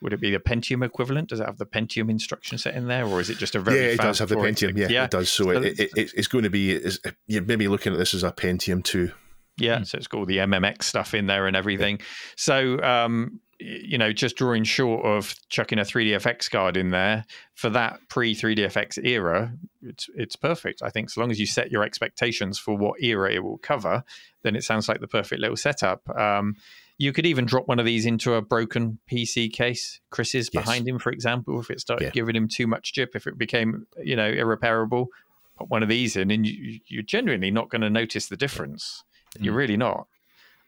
[0.00, 1.28] would it be the Pentium equivalent?
[1.28, 3.78] Does it have the Pentium instruction set in there, or is it just a very?
[3.78, 4.76] Yeah, it does have the Pentium.
[4.76, 5.30] Yeah, yeah, it does.
[5.30, 6.80] So, it, it, it's going to be.
[7.28, 9.12] You're maybe looking at this as a Pentium two.
[9.58, 9.86] Yeah, mm.
[9.86, 11.98] so it's got all the MMX stuff in there and everything.
[11.98, 12.04] Yeah.
[12.36, 17.70] So um, you know, just drawing short of chucking a 3DFX card in there for
[17.70, 19.52] that pre 3DFX era,
[19.82, 20.82] it's it's perfect.
[20.82, 24.02] I think so long as you set your expectations for what era it will cover,
[24.42, 26.08] then it sounds like the perfect little setup.
[26.18, 26.56] Um,
[26.98, 30.00] you could even drop one of these into a broken PC case.
[30.10, 30.64] Chris's yes.
[30.64, 32.10] behind him, for example, if it started yeah.
[32.10, 35.08] giving him too much chip, if it became you know irreparable,
[35.56, 39.04] put one of these in, and you, you're genuinely not going to notice the difference.
[39.38, 39.44] Mm.
[39.44, 40.06] You're really not.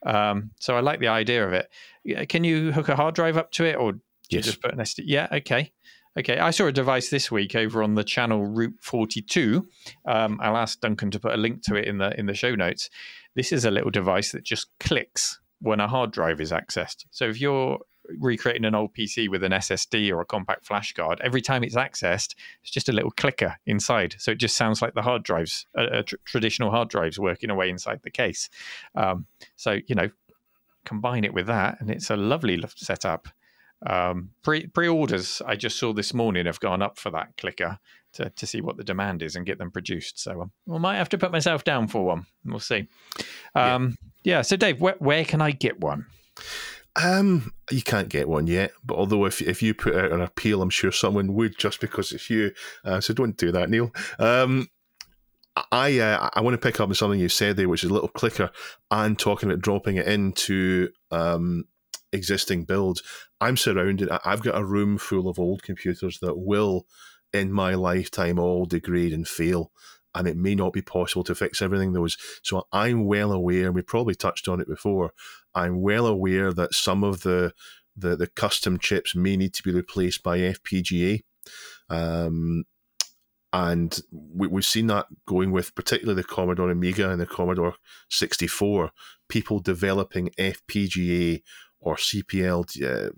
[0.05, 2.29] Um, so I like the idea of it.
[2.29, 3.95] Can you hook a hard drive up to it, or
[4.31, 4.45] yes.
[4.45, 5.05] just put an SD?
[5.07, 5.73] Yeah, okay.
[6.17, 9.65] Okay, I saw a device this week over on the channel Root42.
[10.07, 12.55] Um, I'll ask Duncan to put a link to it in the in the show
[12.55, 12.89] notes.
[13.35, 17.07] This is a little device that just clicks when a hard drive is accessed.
[17.11, 17.81] So if you're
[18.19, 21.75] recreating an old PC with an SSD or a compact flash card, every time it's
[21.75, 24.17] accessed, it's just a little clicker inside.
[24.19, 27.71] So it just sounds like the hard drives, uh, tr- traditional hard drives working away
[27.71, 28.49] inside the case.
[28.95, 29.27] Um,
[29.57, 30.11] so, you know,
[30.85, 33.29] combine it with that, and it's a lovely setup.
[33.87, 37.79] Um, pre orders I just saw this morning have gone up for that clicker
[38.15, 40.19] to, to see what the demand is and get them produced.
[40.19, 42.27] So um, I might have to put myself down for one.
[42.45, 42.89] We'll see.
[43.55, 44.37] Um, yeah.
[44.37, 44.43] yeah.
[44.43, 46.07] So Dave, where, where can I get one?
[47.03, 50.63] Um, you can't get one yet, but although if if you put out an appeal,
[50.63, 52.53] I'm sure someone would just because it's you.
[52.85, 53.91] Uh, so don't do that, Neil.
[54.19, 54.69] Um,
[55.73, 57.93] I uh, I want to pick up on something you said there, which is a
[57.93, 58.51] little clicker,
[58.91, 61.65] and talking about dropping it into um,
[62.13, 63.03] existing builds.
[63.41, 64.09] I'm surrounded.
[64.25, 66.87] I've got a room full of old computers that will,
[67.33, 69.73] in my lifetime, all degrade and fail
[70.15, 72.17] and it may not be possible to fix everything those.
[72.43, 75.13] So I'm well aware, and we probably touched on it before.
[75.55, 77.53] I'm well aware that some of the
[77.97, 81.23] the, the custom chips may need to be replaced by FPGA.
[81.89, 82.65] Um,
[83.53, 87.77] and we, have seen that going with particularly the Commodore Amiga and the Commodore
[88.11, 88.91] 64,
[89.29, 91.41] people developing FPGA
[91.79, 93.11] or CPL, uh,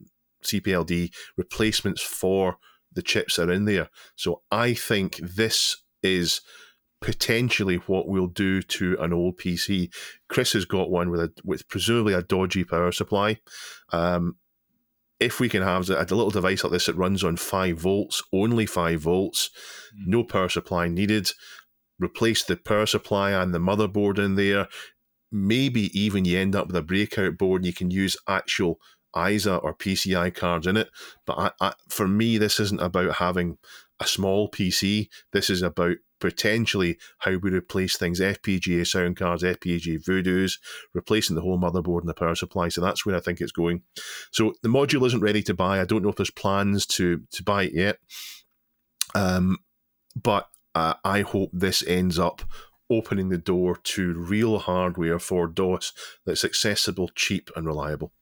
[0.44, 2.58] CPLD replacements for
[2.92, 3.88] the chips that are in there.
[4.14, 6.42] So I think this is
[7.00, 9.92] potentially what we'll do to an old PC.
[10.28, 13.38] Chris has got one with a with presumably a dodgy power supply.
[13.92, 14.36] Um,
[15.18, 18.22] if we can have a, a, little device like this that runs on five volts,
[18.32, 19.50] only five volts,
[19.94, 20.06] mm.
[20.06, 21.30] no power supply needed,
[21.98, 24.68] replace the power supply and the motherboard in there.
[25.32, 28.78] Maybe even you end up with a breakout board and you can use actual
[29.16, 30.90] ISA or PCI cards in it.
[31.26, 33.58] But I, I, for me, this isn't about having
[33.98, 35.08] a small PC.
[35.32, 40.58] This is about potentially how we replace things FPGA sound cards, FPGA Voodoos,
[40.94, 42.68] replacing the whole motherboard and the power supply.
[42.68, 43.82] So that's where I think it's going.
[44.30, 45.80] So the module isn't ready to buy.
[45.80, 47.98] I don't know if there's plans to to buy it yet.
[49.14, 49.58] Um,
[50.20, 52.42] but uh, I hope this ends up
[52.88, 55.92] opening the door to real hardware for DOS
[56.24, 58.12] that's accessible, cheap, and reliable.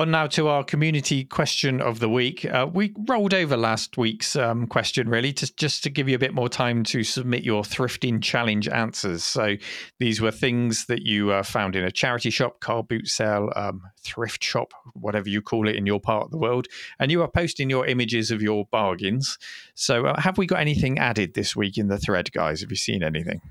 [0.00, 2.46] On now to our community question of the week.
[2.46, 6.18] Uh, we rolled over last week's um, question, really, just, just to give you a
[6.18, 9.24] bit more time to submit your thrifting challenge answers.
[9.24, 9.56] So
[9.98, 13.82] these were things that you uh, found in a charity shop, car boot sale, um,
[13.98, 16.66] thrift shop, whatever you call it in your part of the world.
[16.98, 19.36] And you are posting your images of your bargains.
[19.74, 22.62] So uh, have we got anything added this week in the thread, guys?
[22.62, 23.42] Have you seen anything?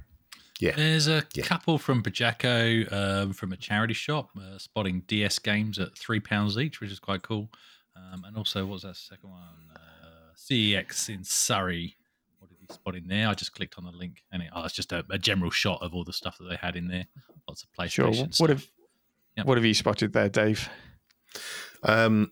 [0.59, 0.75] Yeah.
[0.75, 1.43] There's a Yeah.
[1.45, 6.57] couple from Bajako um, from a charity shop uh, spotting DS games at three pounds
[6.57, 7.49] each, which is quite cool.
[7.95, 9.41] Um, and also, what was that second one?
[9.75, 11.95] Uh, CEX in Surrey.
[12.39, 13.27] What did he spot in there?
[13.29, 15.81] I just clicked on the link, and it, oh, it's just a, a general shot
[15.81, 17.05] of all the stuff that they had in there.
[17.47, 17.91] Lots of PlayStation.
[17.91, 18.13] Sure.
[18.13, 18.39] stuff.
[18.39, 18.67] What have
[19.37, 19.45] Yep.
[19.45, 20.69] what have you spotted there, Dave?
[21.83, 22.31] Um,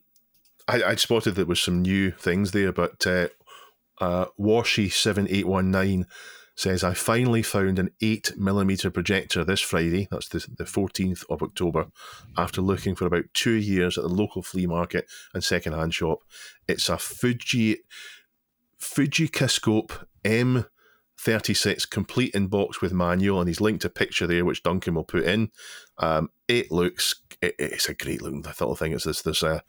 [0.67, 3.27] I, I spotted there was some new things there, but uh,
[4.01, 6.05] uh, Washy7819
[6.57, 11.87] says, I finally found an 8mm projector this Friday, that's the, the 14th of October,
[12.35, 16.23] after looking for about two years at the local flea market and second-hand shop.
[16.67, 17.77] It's a Fuji
[18.81, 24.95] Fujicascope M36 complete in box with manual, and he's linked a picture there, which Duncan
[24.95, 25.51] will put in.
[25.99, 28.93] Um, it looks, it, it's a great looking little thing.
[28.93, 29.59] It's this this uh,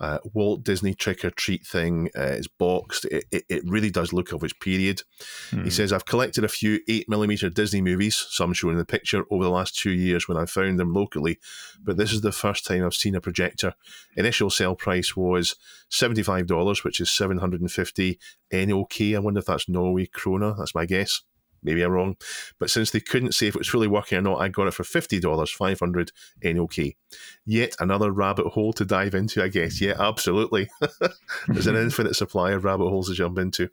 [0.00, 2.10] uh, Walt Disney trick or treat thing.
[2.16, 3.04] Uh, it's boxed.
[3.06, 5.02] It, it, it really does look of its period.
[5.50, 5.64] Hmm.
[5.64, 9.24] He says, I've collected a few eight millimeter Disney movies, some shown in the picture,
[9.30, 11.38] over the last two years when I found them locally,
[11.82, 13.74] but this is the first time I've seen a projector.
[14.16, 15.54] Initial sale price was
[15.90, 18.18] $75, which is 750
[18.52, 19.00] NOK.
[19.00, 20.56] I wonder if that's Norway krona.
[20.56, 21.22] That's my guess.
[21.64, 22.16] Maybe I'm wrong.
[22.58, 24.74] But since they couldn't say if it was really working or not, I got it
[24.74, 26.12] for $50, 500
[26.42, 26.74] NOK.
[27.46, 29.80] Yet another rabbit hole to dive into, I guess.
[29.80, 30.68] Yeah, absolutely.
[31.48, 33.70] There's an infinite supply of rabbit holes to jump into.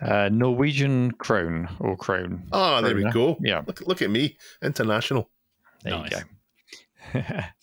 [0.00, 2.46] Uh, Norwegian krone or krone.
[2.52, 3.36] Ah, there we go.
[3.40, 3.62] Yeah.
[3.66, 5.28] Look, look at me, international.
[5.82, 6.10] There Nice.
[7.12, 7.22] you go.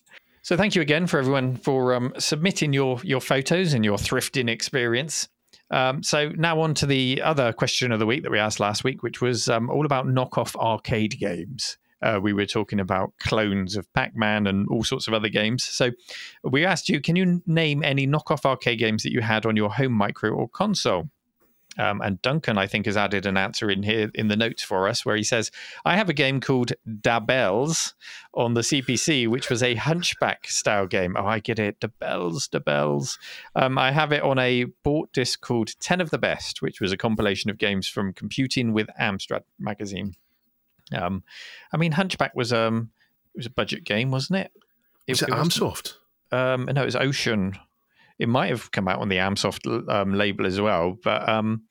[0.43, 4.49] so thank you again for everyone for um, submitting your your photos and your thrifting
[4.49, 5.29] experience.
[5.69, 8.83] Um, so now on to the other question of the week that we asked last
[8.83, 11.77] week, which was um, all about knockoff arcade games.
[12.01, 15.63] Uh, we were talking about clones of Pac-Man and all sorts of other games.
[15.63, 15.91] So
[16.43, 19.71] we asked you, can you name any knockoff arcade games that you had on your
[19.71, 21.09] home micro or console?
[21.77, 24.87] Um, and Duncan, I think, has added an answer in here in the notes for
[24.87, 25.51] us where he says,
[25.85, 27.93] I have a game called Dabels
[28.33, 31.15] on the CPC, which was a hunchback style game.
[31.17, 31.79] Oh, I get it.
[31.79, 33.17] Dabels, Dabels.
[33.55, 36.91] Um, I have it on a bought disc called 10 of the Best, which was
[36.91, 40.15] a compilation of games from Computing with Amstrad magazine.
[40.93, 41.23] Um,
[41.73, 42.91] I mean, Hunchback was um,
[43.35, 44.51] it was a budget game, wasn't it?
[45.05, 45.93] it, wasn't- Amsoft?
[46.31, 47.57] um, no, it was Ocean.
[48.19, 51.63] It might have come out on the Amsoft um, label as well, but um,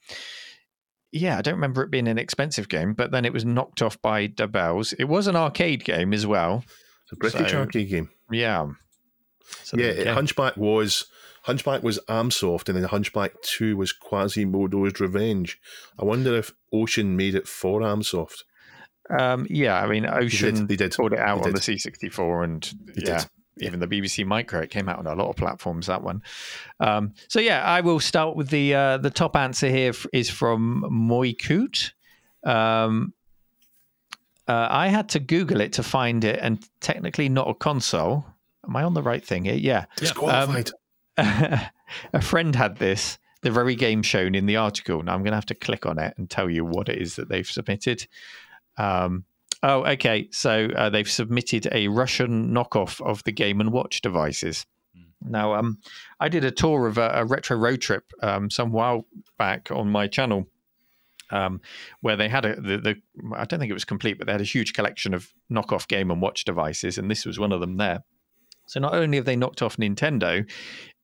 [1.12, 2.92] yeah, I don't remember it being an expensive game.
[2.94, 4.94] But then it was knocked off by Dabels.
[4.98, 6.64] It was an arcade game as well.
[7.04, 8.10] It's a British So- arcade game.
[8.30, 8.66] Yeah.
[9.62, 10.14] So yeah, go.
[10.14, 11.06] Hunchback was
[11.44, 15.60] Hunchback was Amsoft, and then Hunchback Two was Quasimodo's Revenge.
[15.98, 18.42] I wonder if Ocean made it for Amsoft.
[19.16, 19.80] um, yeah.
[19.80, 20.90] I mean, Ocean they did.
[20.92, 21.60] They pulled it out They on the.
[21.60, 22.62] C64, and
[22.94, 23.18] They yeah.
[23.20, 23.28] did.
[23.58, 25.86] Even the BBC Micro, it came out on a lot of platforms.
[25.86, 26.22] That one,
[26.80, 30.84] um, so yeah, I will start with the uh, the top answer here is from
[30.90, 31.92] Moikut.
[32.44, 33.14] Um,
[34.48, 38.24] uh, I had to Google it to find it, and technically not a console.
[38.66, 39.54] Am I on the right thing here?
[39.54, 39.86] Yeah.
[39.96, 40.70] Disqualified.
[41.16, 45.02] a friend had this, the very game shown in the article.
[45.02, 47.16] Now I'm going to have to click on it and tell you what it is
[47.16, 48.06] that they've submitted.
[48.76, 49.24] Um,
[49.62, 50.28] oh, okay.
[50.32, 54.66] So uh, they've submitted a Russian knockoff of the Game and Watch devices.
[55.22, 55.78] Now, um,
[56.20, 59.06] I did a tour of a, a retro road trip um, some while
[59.38, 60.46] back on my channel,
[61.30, 61.60] um,
[62.00, 62.96] where they had a the, the
[63.34, 66.10] I don't think it was complete, but they had a huge collection of knockoff Game
[66.10, 68.04] and Watch devices, and this was one of them there.
[68.66, 70.48] So not only have they knocked off Nintendo,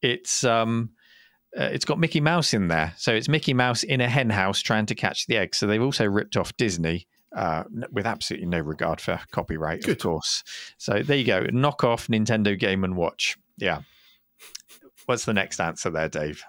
[0.03, 0.91] it's um,
[1.59, 2.95] uh, it's got Mickey Mouse in there.
[2.97, 5.55] So it's Mickey Mouse in a hen house trying to catch the egg.
[5.55, 7.07] So they've also ripped off Disney.
[7.35, 10.45] Uh, with absolutely no regard for copyright, of course.
[10.77, 11.47] So there you go.
[11.51, 13.39] Knock off Nintendo Game and Watch.
[13.57, 13.83] Yeah.
[15.07, 16.43] What's the next answer there, Dave?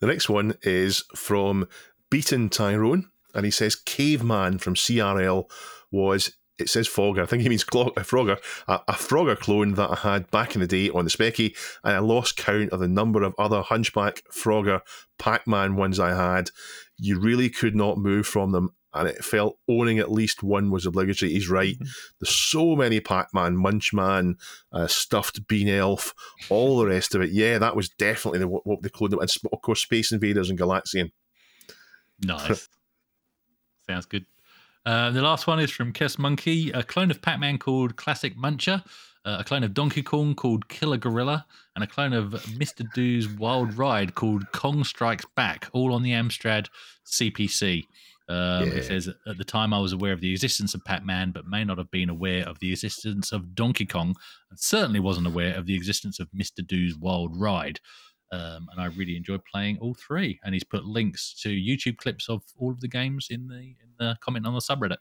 [0.00, 1.66] The next one is from
[2.10, 5.50] Beaten Tyrone, and he says Caveman from CRL
[5.90, 6.32] was.
[6.58, 7.22] It says Frogger.
[7.22, 10.62] I think he means a Frogger, a, a Frogger clone that I had back in
[10.62, 14.22] the day on the Speccy, and I lost count of the number of other Hunchback,
[14.34, 14.80] Frogger,
[15.18, 16.48] Pac-Man ones I had.
[16.96, 20.86] You really could not move from them, and it felt owning at least one was
[20.86, 21.32] obligatory.
[21.32, 21.76] He's right.
[22.20, 24.34] There's so many Pac-Man, Munchman,
[24.72, 26.14] uh, stuffed Bean Elf,
[26.48, 27.30] all the rest of it.
[27.30, 30.58] Yeah, that was definitely the, what they cloned them, and of course Space Invaders and
[30.58, 31.12] Galaxian.
[32.22, 32.68] Nice.
[33.88, 34.26] Sounds good.
[34.84, 38.36] Uh, the last one is from Kes Monkey, a clone of Pac Man called Classic
[38.36, 38.84] Muncher,
[39.24, 41.44] uh, a clone of Donkey Kong called Killer Gorilla,
[41.74, 42.86] and a clone of Mr.
[42.94, 46.68] Do's Wild Ride called Kong Strikes Back, all on the Amstrad
[47.04, 47.86] CPC.
[48.28, 48.74] Um, Yeah.
[48.74, 51.46] It says, At the time, I was aware of the existence of Pac Man, but
[51.46, 54.14] may not have been aware of the existence of Donkey Kong,
[54.50, 56.66] and certainly wasn't aware of the existence of Mr.
[56.66, 57.80] Do's Wild Ride.
[58.32, 60.40] Um, and I really enjoyed playing all three.
[60.44, 63.94] And he's put links to YouTube clips of all of the games in the in
[63.98, 64.96] the comment on the subreddit.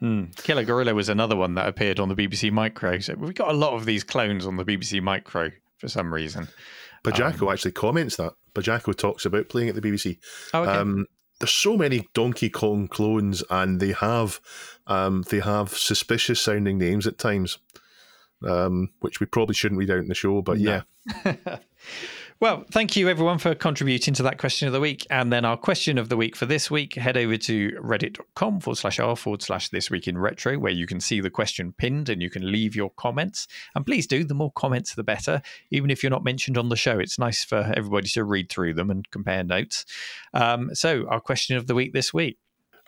[0.00, 0.24] Hmm.
[0.36, 2.98] Killer Gorilla was another one that appeared on the BBC Micro.
[3.00, 6.48] So we've got a lot of these clones on the BBC Micro for some reason.
[7.04, 8.32] Bajako actually comments that.
[8.54, 10.18] Bajako talks about playing at the BBC.
[10.52, 10.72] Oh, okay.
[10.72, 11.06] Um,
[11.40, 14.40] there's so many Donkey Kong clones, and they have
[14.86, 17.58] um, they have suspicious sounding names at times,
[18.46, 20.42] um, which we probably shouldn't read out in the show.
[20.42, 20.82] But yeah,
[22.40, 25.06] Well, thank you everyone for contributing to that question of the week.
[25.10, 28.78] And then our question of the week for this week, head over to reddit.com forward
[28.78, 32.08] slash r forward slash this week in retro, where you can see the question pinned
[32.08, 33.46] and you can leave your comments.
[33.74, 35.42] And please do, the more comments, the better.
[35.70, 38.72] Even if you're not mentioned on the show, it's nice for everybody to read through
[38.72, 39.84] them and compare notes.
[40.32, 42.38] Um, so, our question of the week this week.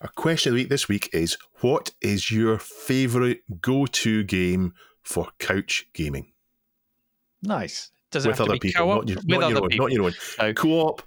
[0.00, 4.72] our question of the week this week is: What is your favourite go-to game
[5.02, 6.32] for couch gaming
[7.42, 7.90] Nice.
[8.12, 8.96] Does it with have to other be people, co-op?
[8.98, 9.86] not your, with not other your own, people.
[9.86, 10.12] not your own.
[10.12, 11.02] So- Co-op,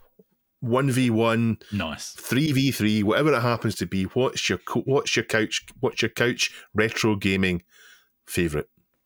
[0.59, 2.11] one v one, Nice.
[2.11, 4.03] three v three, whatever it happens to be.
[4.03, 5.65] What's your co- what's your couch?
[5.79, 7.61] What's your couch retro gaming
[8.27, 8.65] favourite?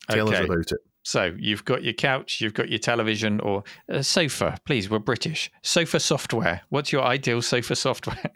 [0.09, 0.79] Tell us about it.
[1.03, 4.57] So you've got your couch, you've got your television or a sofa.
[4.65, 5.49] Please, we're British.
[5.63, 6.61] Sofa software.
[6.69, 8.19] What's your ideal sofa software?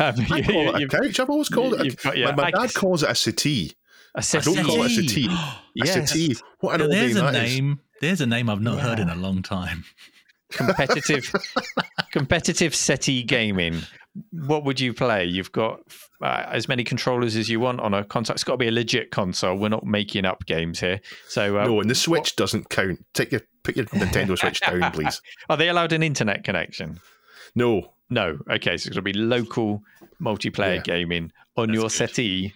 [0.00, 1.18] Um, I you- call it a you've- couch.
[1.20, 1.84] I've always called it.
[1.86, 3.72] you've A, your- my, my I dad calls it a settee.
[4.14, 5.08] a I don't call it a settee.
[5.08, 5.28] settee.
[5.34, 6.10] A Yes.
[6.10, 6.36] settee.
[6.60, 7.54] What an Now, old name there's a that is.
[7.56, 7.80] name.
[8.00, 9.84] There's a name I've not heard in a long time.
[10.52, 11.30] competitive
[12.12, 13.82] competitive settee gaming.
[14.32, 15.24] What would you play?
[15.26, 15.80] You've got
[16.22, 18.34] uh, as many controllers as you want on a console.
[18.34, 19.56] It's got to be a legit console.
[19.56, 21.00] We're not making up games here.
[21.28, 23.04] So uh, No, and the Switch doesn't count.
[23.14, 25.20] Take your put your Nintendo Switch down, please.
[25.50, 26.98] are they allowed an internet connection?
[27.54, 28.38] No, no.
[28.50, 29.82] Okay so it's going to be local
[30.20, 30.82] multiplayer Yeah.
[30.82, 31.32] gaming.
[31.56, 31.92] On your good.
[31.92, 32.54] settee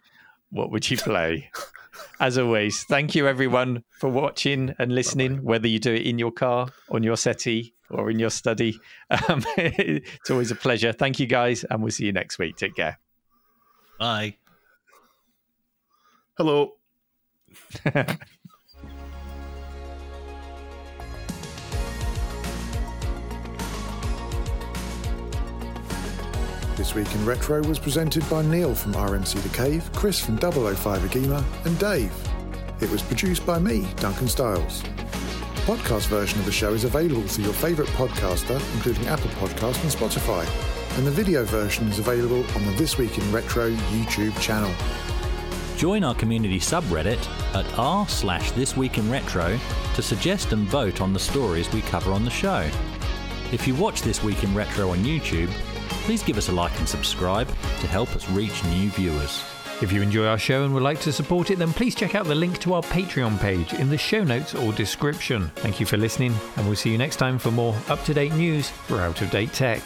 [0.51, 1.51] what would you play
[2.21, 2.85] as always.
[2.85, 7.03] Thank you everyone for watching and listening whether you do it in your car on
[7.03, 8.79] your settee or in your study.
[9.29, 10.93] Um, it's always a pleasure.
[10.93, 12.57] Thank you guys and we'll see you next week.
[12.57, 12.99] Take care.
[13.99, 14.37] Bye.
[16.37, 16.75] hello.
[26.83, 31.03] This Week in Retro was presented by Neil from RMC The Cave, Chris from 005
[31.03, 32.13] Agema, and Dave.
[32.81, 34.83] It was produced by me, Duncan Stiles.
[34.83, 39.81] The podcast version of the show is available through your favourite podcaster, including Apple Podcast
[39.85, 40.45] and Spotify.
[40.99, 44.75] And the video version is available on the This Week in Retro YouTube channel.
[45.77, 47.25] Join our community subreddit
[47.55, 49.57] at r slash this week in retro
[49.95, 52.69] to suggest and vote on the stories we cover on the show.
[53.53, 55.53] If you watch This Week in Retro on YouTube,
[56.05, 59.43] please give us a like and subscribe to help us reach new viewers.
[59.83, 62.27] If you enjoy our show and would like to support it, then please check out
[62.27, 65.51] the link to our Patreon page in the show notes or description.
[65.57, 68.33] Thank you for listening, and we'll see you next time for more up to date
[68.35, 69.83] news for out of date tech.